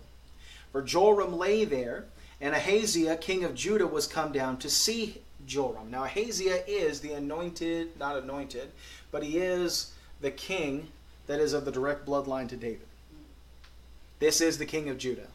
[0.71, 2.05] For Joram lay there,
[2.41, 5.89] and Ahaziah, king of Judah, was come down to see Joram.
[5.89, 8.71] Now, Ahaziah is the anointed, not anointed,
[9.11, 10.89] but he is the king
[11.27, 12.87] that is of the direct bloodline to David.
[14.19, 15.27] This is the king of Judah.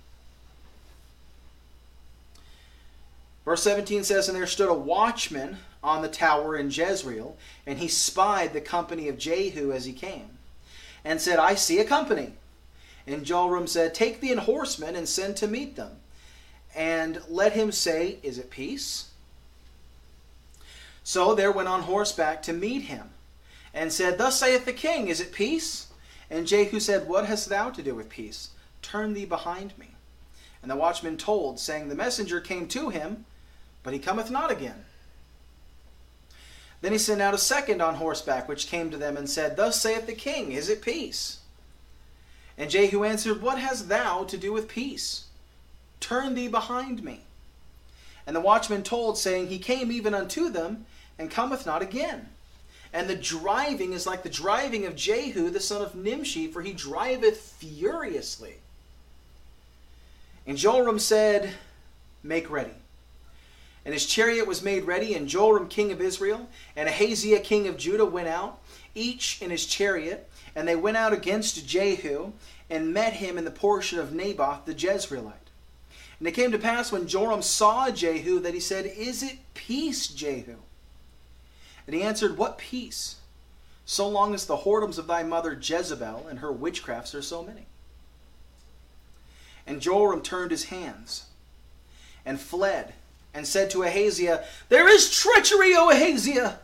[3.50, 7.36] Verse 17 says, And there stood a watchman on the tower in Jezreel,
[7.66, 10.38] and he spied the company of Jehu as he came,
[11.04, 12.34] and said, I see a company.
[13.08, 15.96] And Joram said, Take thee an horseman and send to meet them,
[16.76, 19.10] and let him say, Is it peace?
[21.02, 23.10] So there went on horseback to meet him,
[23.74, 25.88] and said, Thus saith the king, Is it peace?
[26.30, 28.50] And Jehu said, What hast thou to do with peace?
[28.80, 29.96] Turn thee behind me.
[30.62, 33.24] And the watchman told, saying, The messenger came to him,
[33.82, 34.84] but he cometh not again.
[36.80, 39.80] Then he sent out a second on horseback, which came to them and said, Thus
[39.80, 41.40] saith the king, Is it peace?
[42.56, 45.26] And Jehu answered, What hast thou to do with peace?
[45.98, 47.20] Turn thee behind me.
[48.26, 50.86] And the watchman told, saying, He came even unto them,
[51.18, 52.28] and cometh not again.
[52.92, 56.72] And the driving is like the driving of Jehu the son of Nimshi, for he
[56.72, 58.54] driveth furiously.
[60.46, 61.52] And Joram said,
[62.22, 62.79] Make ready.
[63.84, 67.78] And his chariot was made ready, and Joram king of Israel and Ahaziah king of
[67.78, 68.60] Judah went out,
[68.94, 72.32] each in his chariot, and they went out against Jehu,
[72.68, 75.34] and met him in the portion of Naboth the Jezreelite.
[76.18, 80.06] And it came to pass when Joram saw Jehu that he said, Is it peace,
[80.06, 80.56] Jehu?
[81.86, 83.16] And he answered, What peace?
[83.86, 87.66] So long as the whoredoms of thy mother Jezebel and her witchcrafts are so many.
[89.66, 91.24] And Joram turned his hands
[92.24, 92.94] and fled
[93.32, 96.58] and said to Ahaziah, There is treachery, O Ahaziah!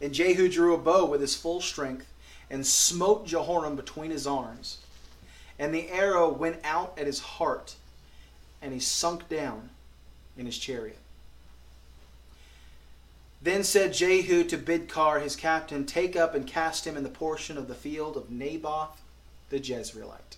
[0.00, 2.12] And Jehu drew a bow with his full strength
[2.50, 4.78] and smote Jehoram between his arms.
[5.58, 7.76] And the arrow went out at his heart,
[8.60, 9.70] and he sunk down
[10.36, 10.98] in his chariot.
[13.40, 17.56] Then said Jehu to Bidkar his captain, Take up and cast him in the portion
[17.56, 19.00] of the field of Naboth
[19.50, 20.36] the Jezreelite.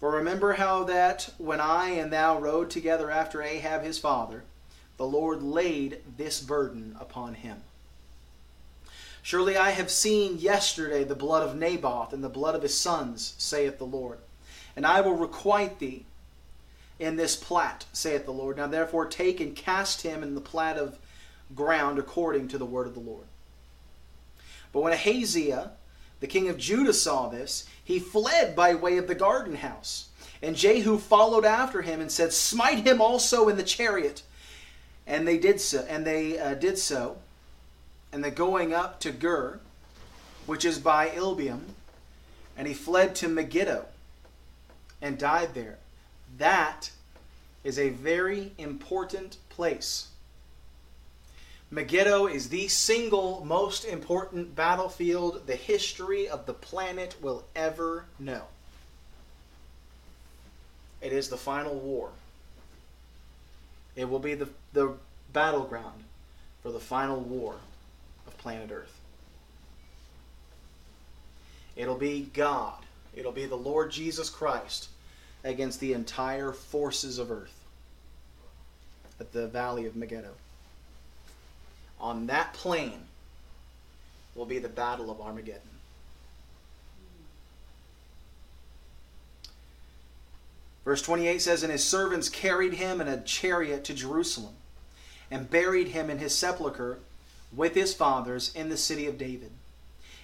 [0.00, 4.44] For remember how that when I and thou rode together after Ahab his father,
[4.96, 7.58] the Lord laid this burden upon him.
[9.22, 13.34] Surely I have seen yesterday the blood of Naboth and the blood of his sons,
[13.36, 14.18] saith the Lord.
[14.74, 16.06] And I will requite thee
[16.98, 18.56] in this plat, saith the Lord.
[18.56, 20.98] Now therefore take and cast him in the plat of
[21.54, 23.26] ground according to the word of the Lord.
[24.72, 25.72] But when Ahaziah,
[26.20, 30.08] the king of Judah, saw this, he fled by way of the garden house.
[30.42, 34.22] And Jehu followed after him and said, Smite him also in the chariot.
[35.06, 35.84] And they did so.
[35.88, 37.18] And they uh, did so.
[38.12, 39.60] And the going up to Gur,
[40.46, 41.60] which is by Ibleam,
[42.56, 43.86] and he fled to Megiddo
[45.00, 45.78] and died there.
[46.38, 46.90] That
[47.64, 50.08] is a very important place.
[51.70, 58.42] Megiddo is the single most important battlefield the history of the planet will ever know.
[61.00, 62.10] It is the final war.
[63.94, 64.94] It will be the, the
[65.32, 66.02] battleground
[66.62, 67.54] for the final war
[68.26, 68.98] of planet Earth.
[71.76, 74.88] It'll be God, it'll be the Lord Jesus Christ
[75.44, 77.58] against the entire forces of earth
[79.18, 80.32] at the valley of Megiddo.
[82.00, 83.02] On that plain
[84.34, 85.60] will be the battle of Armageddon.
[90.84, 94.54] Verse 28 says, And his servants carried him in a chariot to Jerusalem,
[95.30, 96.98] and buried him in his sepulchre
[97.54, 99.50] with his fathers in the city of David.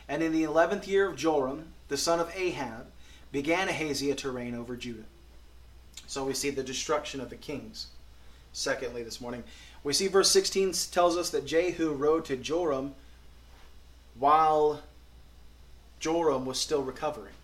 [0.09, 2.87] And in the eleventh year of Joram, the son of Ahab,
[3.33, 5.05] began Ahaziah to reign over Judah.
[6.07, 7.89] So we see the destruction of the kings.
[8.53, 9.45] Secondly, this morning,
[9.87, 12.97] we see verse 16 tells us that Jehu rode to Joram
[14.19, 14.83] while
[16.01, 17.35] Joram was still recovering.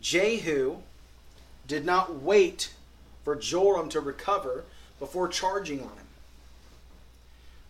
[0.00, 0.76] Jehu
[1.68, 2.72] did not wait
[3.24, 4.64] for Joram to recover
[4.98, 6.06] before charging on him.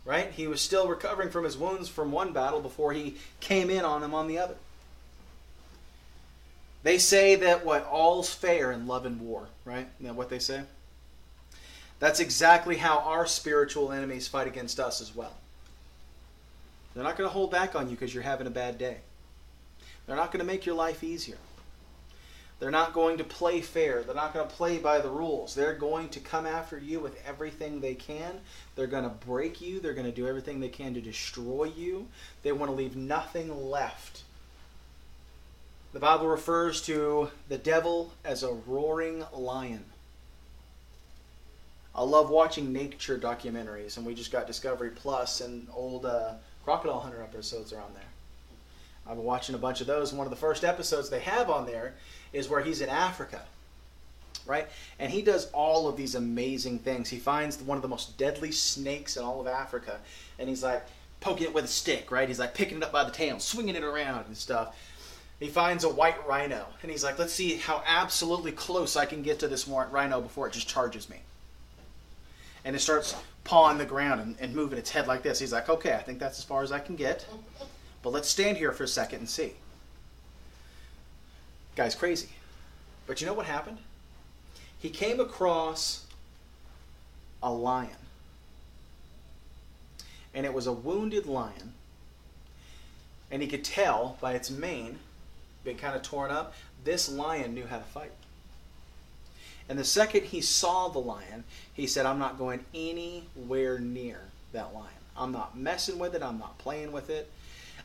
[0.04, 0.30] Right?
[0.30, 4.04] He was still recovering from his wounds from one battle before he came in on
[4.04, 4.54] him on the other.
[6.84, 9.88] They say that what all's fair in love and war, right?
[9.98, 10.62] Isn't that what they say?
[11.98, 15.34] That's exactly how our spiritual enemies fight against us as well.
[16.94, 18.98] They're not going to hold back on you because you're having a bad day.
[20.06, 21.38] They're not going to make your life easier.
[22.58, 24.02] They're not going to play fair.
[24.02, 25.54] They're not going to play by the rules.
[25.54, 28.40] They're going to come after you with everything they can.
[28.76, 29.78] They're going to break you.
[29.78, 32.08] They're going to do everything they can to destroy you.
[32.42, 34.22] They want to leave nothing left.
[35.92, 39.84] The Bible refers to the devil as a roaring lion.
[41.96, 47.00] I love watching nature documentaries, and we just got Discovery Plus, and old uh, Crocodile
[47.00, 48.02] Hunter episodes are on there.
[49.06, 51.64] I've been watching a bunch of those, one of the first episodes they have on
[51.64, 51.94] there
[52.34, 53.40] is where he's in Africa,
[54.44, 54.66] right?
[54.98, 57.08] And he does all of these amazing things.
[57.08, 59.98] He finds one of the most deadly snakes in all of Africa,
[60.38, 60.84] and he's like
[61.20, 62.28] poking it with a stick, right?
[62.28, 64.76] He's like picking it up by the tail, swinging it around and stuff.
[65.40, 69.22] He finds a white rhino, and he's like, let's see how absolutely close I can
[69.22, 71.22] get to this rhino before it just charges me.
[72.66, 73.14] And it starts
[73.44, 75.38] pawing the ground and, and moving its head like this.
[75.38, 77.24] He's like, okay, I think that's as far as I can get.
[78.02, 79.52] But let's stand here for a second and see.
[81.76, 82.30] Guy's crazy.
[83.06, 83.78] But you know what happened?
[84.80, 86.06] He came across
[87.40, 87.90] a lion.
[90.34, 91.72] And it was a wounded lion.
[93.30, 94.98] And he could tell by its mane
[95.62, 96.52] being kind of torn up,
[96.82, 98.10] this lion knew how to fight.
[99.68, 101.44] And the second he saw the lion,
[101.74, 104.20] he said, I'm not going anywhere near
[104.52, 104.88] that lion.
[105.16, 106.22] I'm not messing with it.
[106.22, 107.30] I'm not playing with it.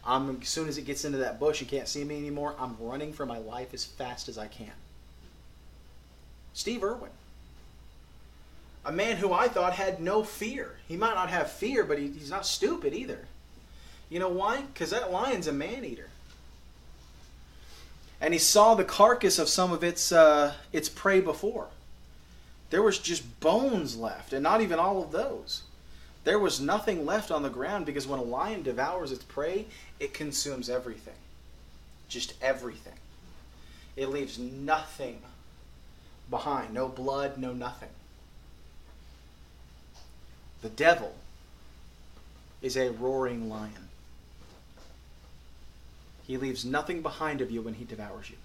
[0.06, 2.56] I'm as soon as it gets into that bush, you can't see me anymore.
[2.60, 4.72] I'm running for my life as fast as I can.
[6.54, 7.12] Steve Irwin,
[8.84, 10.78] a man who I thought had no fear.
[10.88, 13.28] He might not have fear, but he, he's not stupid either.
[14.10, 14.62] You know why?
[14.62, 16.10] Because that lion's a man eater.
[18.22, 21.68] And he saw the carcass of some of its uh, its prey before.
[22.70, 25.64] There was just bones left, and not even all of those.
[26.24, 29.66] There was nothing left on the ground because when a lion devours its prey,
[30.00, 31.16] it consumes everything.
[32.08, 32.94] Just everything.
[33.96, 35.22] It leaves nothing
[36.30, 36.74] behind.
[36.74, 37.90] No blood, no nothing.
[40.62, 41.16] The devil
[42.62, 43.90] is a roaring lion.
[46.32, 48.38] He leaves nothing behind of you when he devours you.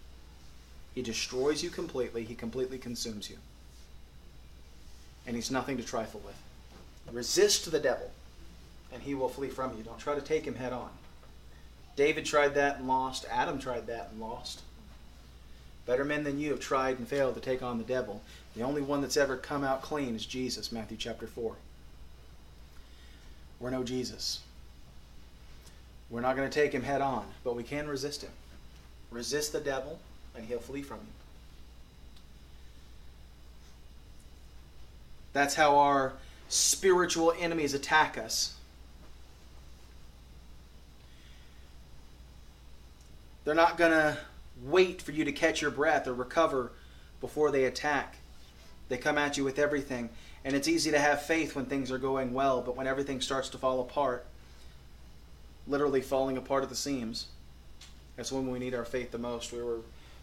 [0.96, 3.36] He destroys you completely, he completely consumes you.
[5.24, 6.34] And he's nothing to trifle with.
[7.14, 8.10] Resist the devil,
[8.92, 9.84] and he will flee from you.
[9.84, 10.90] Don't try to take him head on.
[11.94, 13.24] David tried that and lost.
[13.30, 14.62] Adam tried that and lost.
[15.86, 18.20] Better men than you have tried and failed to take on the devil.
[18.56, 21.54] The only one that's ever come out clean is Jesus, Matthew chapter 4.
[23.60, 24.40] We're no Jesus.
[26.10, 28.30] We're not going to take him head on, but we can resist him.
[29.10, 29.98] Resist the devil,
[30.34, 31.12] and he'll flee from you.
[35.32, 36.14] That's how our
[36.48, 38.54] spiritual enemies attack us.
[43.44, 44.16] They're not going to
[44.64, 46.72] wait for you to catch your breath or recover
[47.20, 48.16] before they attack.
[48.88, 50.08] They come at you with everything.
[50.44, 53.48] And it's easy to have faith when things are going well, but when everything starts
[53.50, 54.24] to fall apart,
[55.66, 57.26] literally falling apart at the seams,
[58.16, 59.52] that's when we need our faith the most.
[59.52, 59.80] We were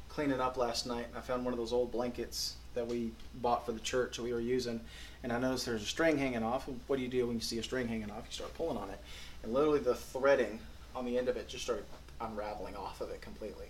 [0.09, 3.65] cleaning up last night, and I found one of those old blankets that we bought
[3.65, 4.79] for the church that we were using,
[5.21, 6.67] and I noticed there's a string hanging off.
[6.87, 8.23] What do you do when you see a string hanging off?
[8.27, 8.99] You start pulling on it,
[9.43, 10.59] and literally the threading
[10.95, 11.85] on the end of it just started
[12.21, 13.67] unraveling off of it completely.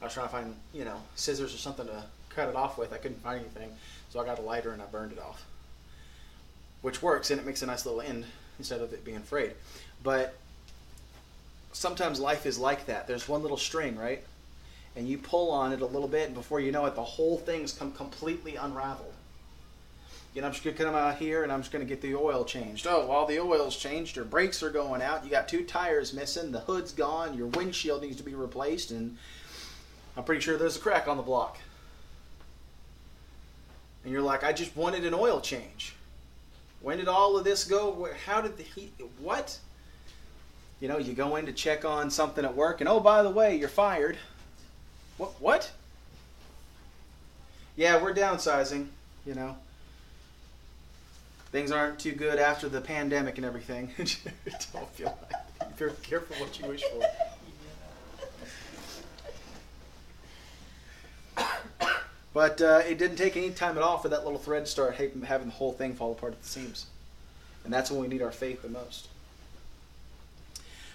[0.00, 2.92] I was trying to find, you know, scissors or something to cut it off with.
[2.92, 3.70] I couldn't find anything,
[4.10, 5.44] so I got a lighter and I burned it off,
[6.80, 8.24] which works and it makes a nice little end
[8.58, 9.52] instead of it being frayed.
[10.02, 10.34] But
[11.72, 13.06] sometimes life is like that.
[13.06, 14.22] There's one little string, right?
[14.94, 17.38] And you pull on it a little bit, and before you know it, the whole
[17.38, 19.14] thing's come completely unraveled.
[20.34, 22.44] You know, I'm just gonna come out here and I'm just gonna get the oil
[22.44, 22.86] changed.
[22.86, 25.24] Oh, while the oil's changed, your brakes are going out.
[25.24, 26.52] You got two tires missing.
[26.52, 27.36] The hood's gone.
[27.36, 29.18] Your windshield needs to be replaced, and
[30.16, 31.58] I'm pretty sure there's a crack on the block.
[34.04, 35.94] And you're like, I just wanted an oil change.
[36.80, 38.08] When did all of this go?
[38.26, 38.92] How did the heat?
[39.18, 39.58] What?
[40.82, 43.30] You know, you go in to check on something at work, and oh, by the
[43.30, 44.16] way, you're fired.
[45.16, 45.40] What?
[45.40, 45.70] What?
[47.76, 48.88] Yeah, we're downsizing.
[49.24, 49.54] You know,
[51.52, 53.92] things aren't too good after the pandemic and everything.
[53.96, 55.68] Don't feel like.
[55.68, 56.82] Be very careful what you wish
[61.36, 61.46] for.
[62.34, 64.96] But uh, it didn't take any time at all for that little thread to start
[64.96, 66.86] having the whole thing fall apart at the seams.
[67.62, 69.06] And that's when we need our faith the most.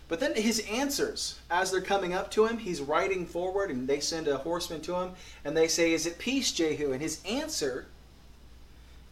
[0.08, 3.99] But then his answers, as they're coming up to him, he's riding forward and they
[3.99, 5.12] send a horseman to him
[5.43, 6.93] and they say, Is it peace, Jehu?
[6.93, 7.88] And his answer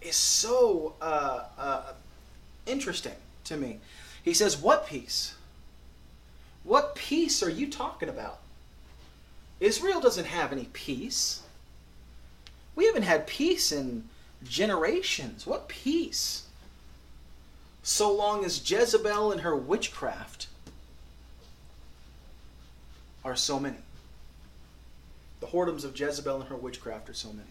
[0.01, 1.93] is so uh, uh,
[2.65, 3.15] interesting
[3.45, 3.79] to me.
[4.23, 5.35] He says, What peace?
[6.63, 8.39] What peace are you talking about?
[9.59, 11.41] Israel doesn't have any peace.
[12.75, 14.05] We haven't had peace in
[14.43, 15.45] generations.
[15.45, 16.47] What peace?
[17.83, 20.47] So long as Jezebel and her witchcraft
[23.25, 23.75] are so many.
[25.41, 27.49] The whoredoms of Jezebel and her witchcraft are so many.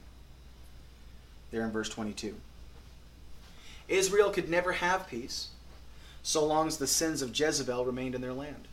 [1.51, 2.35] There in verse 22.
[3.89, 5.49] Israel could never have peace
[6.23, 8.69] so long as the sins of Jezebel remained in their land.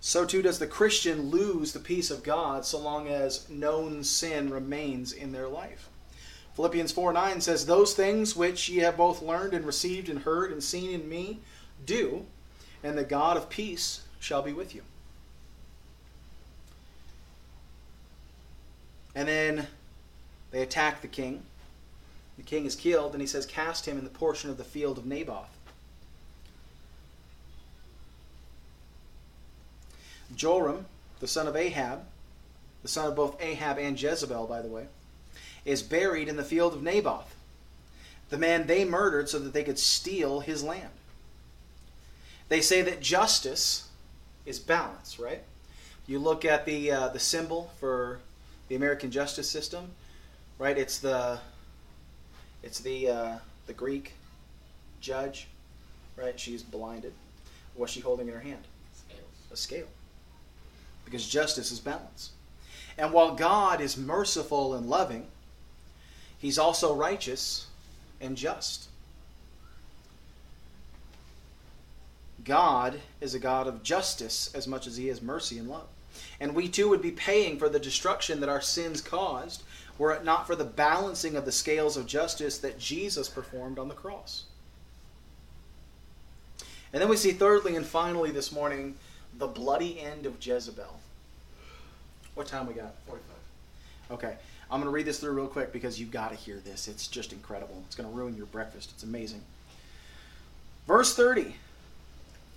[0.00, 4.50] So too does the Christian lose the peace of God so long as known sin
[4.50, 5.88] remains in their life.
[6.54, 10.52] Philippians 4 9 says, Those things which ye have both learned and received and heard
[10.52, 11.40] and seen in me,
[11.84, 12.26] do,
[12.84, 14.80] and the God of peace shall be with you.
[19.14, 19.66] And then
[20.50, 21.42] they attack the king.
[22.38, 24.98] The king is killed, and he says, Cast him in the portion of the field
[24.98, 25.56] of Naboth.
[30.34, 30.86] Joram,
[31.20, 32.00] the son of Ahab,
[32.82, 34.86] the son of both Ahab and Jezebel, by the way,
[35.64, 37.36] is buried in the field of Naboth,
[38.30, 40.90] the man they murdered so that they could steal his land.
[42.48, 43.88] They say that justice
[44.46, 45.42] is balance, right?
[46.06, 48.20] You look at the uh, the symbol for
[48.68, 49.90] the American justice system,
[50.58, 50.76] right?
[50.76, 51.38] It's the
[52.62, 54.12] it's the uh, the Greek
[55.00, 55.48] judge,
[56.16, 56.38] right?
[56.38, 57.12] She's blinded.
[57.74, 58.64] What's she holding in her hand?
[58.92, 59.22] Scales.
[59.52, 59.86] A scale
[61.04, 62.30] because justice is balance.
[62.96, 65.26] And while God is merciful and loving,
[66.38, 67.68] He's also righteous
[68.20, 68.88] and just.
[72.44, 75.86] God is a God of justice as much as He is mercy and love.
[76.40, 79.62] And we too would be paying for the destruction that our sins caused
[79.98, 83.88] were it not for the balancing of the scales of justice that Jesus performed on
[83.88, 84.44] the cross.
[86.92, 88.94] And then we see, thirdly and finally, this morning,
[89.38, 91.00] the bloody end of Jezebel.
[92.34, 92.94] What time we got?
[93.06, 93.36] 45.
[94.12, 94.36] Okay.
[94.70, 96.88] I'm going to read this through real quick because you've got to hear this.
[96.88, 97.82] It's just incredible.
[97.86, 98.90] It's going to ruin your breakfast.
[98.92, 99.42] It's amazing.
[100.86, 101.54] Verse 30.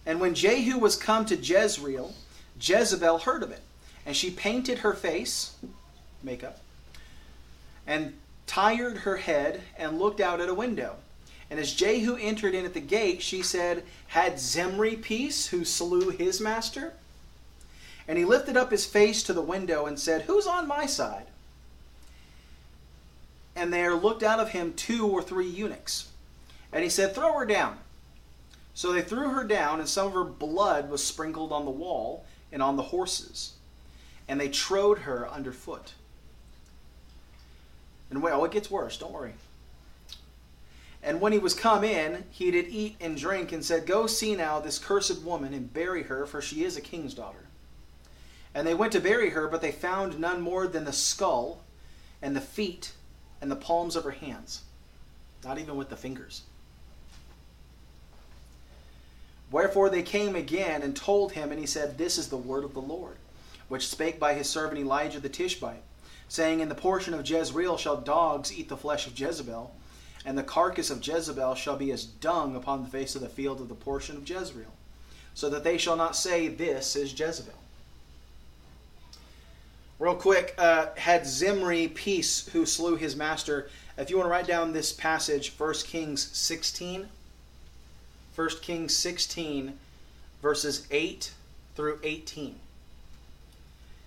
[0.08, 2.16] And when Jehu was come to Jezreel,
[2.60, 3.62] Jezebel heard of it.
[4.06, 5.54] And she painted her face,
[6.24, 6.62] makeup,
[7.86, 8.14] and
[8.48, 10.96] tired her head and looked out at a window.
[11.50, 16.10] And as Jehu entered in at the gate, she said, Had Zimri peace who slew
[16.10, 16.94] his master?
[18.08, 21.28] And he lifted up his face to the window and said, Who's on my side?
[23.58, 26.08] And there looked out of him two or three eunuchs.
[26.72, 27.80] And he said, Throw her down.
[28.78, 32.28] So they threw her down, and some of her blood was sprinkled on the wall
[32.52, 33.54] and on the horses.
[34.28, 35.94] And they trode her underfoot.
[38.12, 38.96] And wait, oh, it gets worse.
[38.96, 39.34] Don't worry.
[41.02, 44.36] And when he was come in, he did eat and drink, and said, Go see
[44.36, 47.48] now this cursed woman, and bury her, for she is a king's daughter.
[48.54, 51.64] And they went to bury her, but they found none more than the skull,
[52.22, 52.94] and the feet,
[53.42, 54.62] and the palms of her hands,
[55.44, 56.44] not even with the fingers.
[59.50, 62.74] Wherefore they came again and told him, and he said, This is the word of
[62.74, 63.18] the Lord.
[63.70, 65.84] which spake by his servant Elijah the Tishbite,
[66.30, 69.74] saying, In the portion of Jezreel shall dogs eat the flesh of Jezebel,
[70.26, 73.60] and the carcass of Jezebel shall be as dung upon the face of the field
[73.60, 74.74] of the portion of Jezreel,
[75.34, 77.54] so that they shall not say, This is Jezebel.
[80.00, 83.70] Real quick, uh, had Zimri peace who slew his master.
[83.98, 87.10] If you want to write down this passage, 1 Kings 16.
[88.38, 89.74] 1 Kings 16,
[90.44, 91.32] verses 8
[91.76, 92.54] through 18.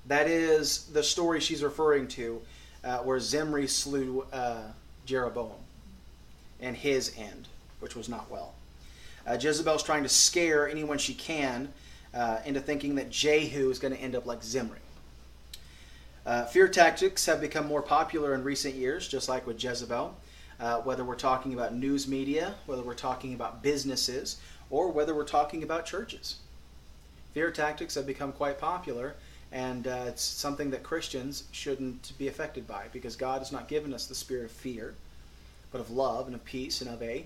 [0.07, 2.41] That is the story she's referring to,
[2.85, 4.69] uh, where Zimri slew uh,
[5.05, 5.51] Jeroboam
[6.61, 7.49] and his end,
[7.81, 8.55] which was not well.
[9.27, 11.69] Uh, Jezebel's trying to scare anyone she can
[12.15, 14.79] uh, into thinking that Jehu is going to end up like Zimri.
[16.25, 20.15] Uh, fear tactics have become more popular in recent years, just like with Jezebel.
[20.61, 24.39] Uh, whether we're talking about news media, whether we're talking about businesses,
[24.69, 26.37] or whether we're talking about churches.
[27.33, 29.15] Fear tactics have become quite popular,
[29.53, 33.95] and uh, it's something that Christians shouldn't be affected by because God has not given
[33.95, 34.95] us the spirit of fear,
[35.73, 37.25] but of love and of peace and of a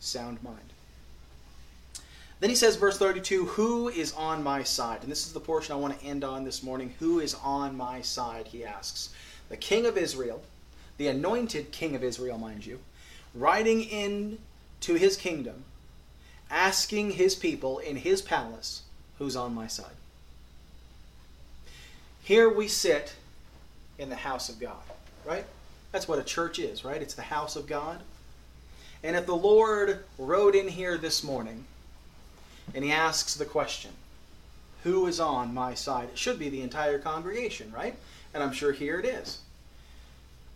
[0.00, 0.72] sound mind.
[2.40, 5.02] Then he says, verse 32, Who is on my side?
[5.02, 6.94] And this is the portion I want to end on this morning.
[6.98, 8.46] Who is on my side?
[8.46, 9.10] He asks.
[9.48, 10.42] The king of Israel,
[10.98, 12.80] the anointed king of Israel, mind you,
[13.34, 14.38] riding in
[14.80, 15.64] to his kingdom,
[16.50, 18.82] asking his people in his palace,
[19.18, 19.96] Who's on my side?
[22.22, 23.14] Here we sit
[23.98, 24.76] in the house of God,
[25.24, 25.44] right?
[25.90, 27.02] That's what a church is, right?
[27.02, 28.00] It's the house of God.
[29.02, 31.64] And if the Lord rode in here this morning,
[32.74, 33.92] and he asks the question,
[34.84, 36.10] Who is on my side?
[36.10, 37.96] It should be the entire congregation, right?
[38.34, 39.38] And I'm sure here it is.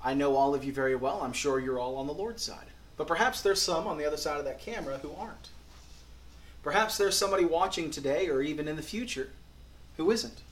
[0.05, 1.20] I know all of you very well.
[1.22, 2.66] I'm sure you're all on the Lord's side.
[2.96, 5.48] But perhaps there's some on the other side of that camera who aren't.
[6.62, 9.30] Perhaps there's somebody watching today or even in the future
[9.96, 10.42] who isn't.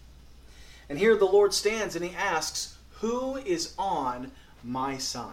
[0.89, 4.33] And here the Lord stands and he asks, Who is on
[4.65, 5.33] my side?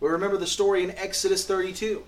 [0.00, 2.04] We remember the story in Exodus 32.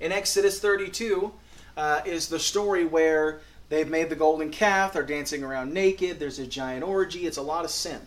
[0.00, 1.32] In Exodus 32,
[1.76, 6.38] uh, is the story where they've made the golden calf, they're dancing around naked, there's
[6.38, 8.00] a giant orgy, it's a lot of sin.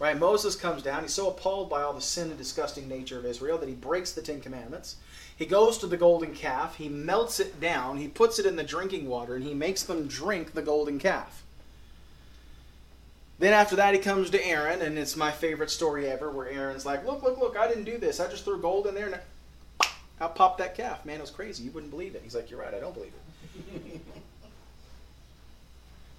[0.00, 0.18] Right?
[0.18, 3.58] Moses comes down, he's so appalled by all the sin and disgusting nature of Israel
[3.58, 4.96] that he breaks the Ten Commandments.
[5.36, 8.64] He goes to the golden calf, he melts it down, he puts it in the
[8.64, 11.42] drinking water, and he makes them drink the golden calf.
[13.38, 16.86] Then after that, he comes to Aaron, and it's my favorite story ever, where Aaron's
[16.86, 17.56] like, "Look, look, look!
[17.56, 18.20] I didn't do this.
[18.20, 19.18] I just threw gold in there, and
[20.20, 21.06] out popped that calf.
[21.06, 21.64] Man, it was crazy.
[21.64, 22.74] You wouldn't believe it." He's like, "You're right.
[22.74, 24.00] I don't believe it."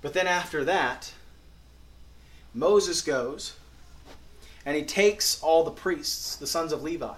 [0.02, 1.14] but then after that,
[2.56, 3.54] Moses goes,
[4.66, 7.16] and he takes all the priests, the sons of Levi,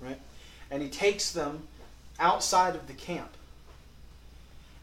[0.00, 0.20] right,
[0.70, 1.66] and he takes them
[2.18, 3.30] outside of the camp,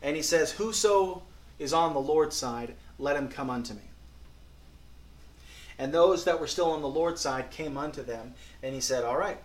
[0.02, 1.24] and he says, "Whoso
[1.60, 3.82] is on the Lord's side, let him come unto me."
[5.78, 9.04] And those that were still on the Lord's side came unto them, and he said,
[9.04, 9.38] All right,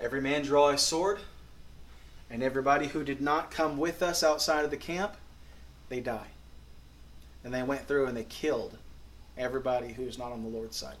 [0.00, 1.18] every man draw his sword,
[2.30, 5.16] and everybody who did not come with us outside of the camp,
[5.88, 6.28] they die.
[7.44, 8.76] And they went through and they killed
[9.36, 10.96] everybody who's not on the Lord's side.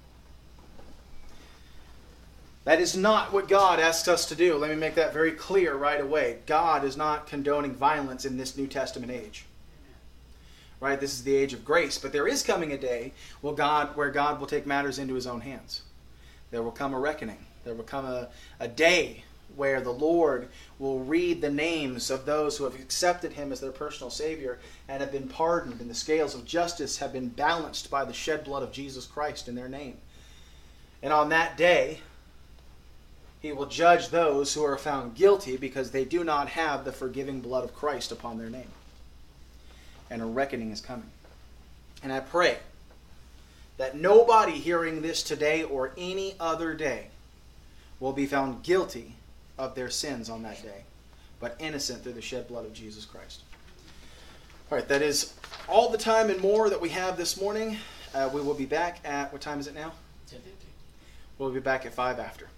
[2.66, 4.58] That is not what God asks us to do.
[4.58, 6.40] Let me make that very clear right away.
[6.44, 9.46] God is not condoning violence in this New Testament age
[10.80, 11.00] right?
[11.00, 11.98] This is the age of grace.
[11.98, 13.12] But there is coming a day
[13.42, 15.82] will God, where God will take matters into his own hands.
[16.50, 17.38] There will come a reckoning.
[17.64, 18.28] There will come a,
[18.60, 19.24] a day
[19.56, 20.48] where the Lord
[20.78, 24.58] will read the names of those who have accepted him as their personal Savior
[24.88, 28.44] and have been pardoned, and the scales of justice have been balanced by the shed
[28.44, 29.96] blood of Jesus Christ in their name.
[31.02, 32.00] And on that day,
[33.46, 37.40] he will judge those who are found guilty because they do not have the forgiving
[37.40, 38.70] blood of Christ upon their name
[40.10, 41.10] and a reckoning is coming.
[42.02, 42.58] And I pray
[43.76, 47.08] that nobody hearing this today or any other day
[48.00, 49.14] will be found guilty
[49.58, 50.82] of their sins on that day,
[51.40, 53.42] but innocent through the shed blood of Jesus Christ.
[54.70, 55.34] All right, that is
[55.68, 57.76] all the time and more that we have this morning.
[58.12, 59.92] Uh, we will be back at what time is it now?
[60.30, 60.40] 10:50.
[61.38, 62.48] We'll be back at 5 after.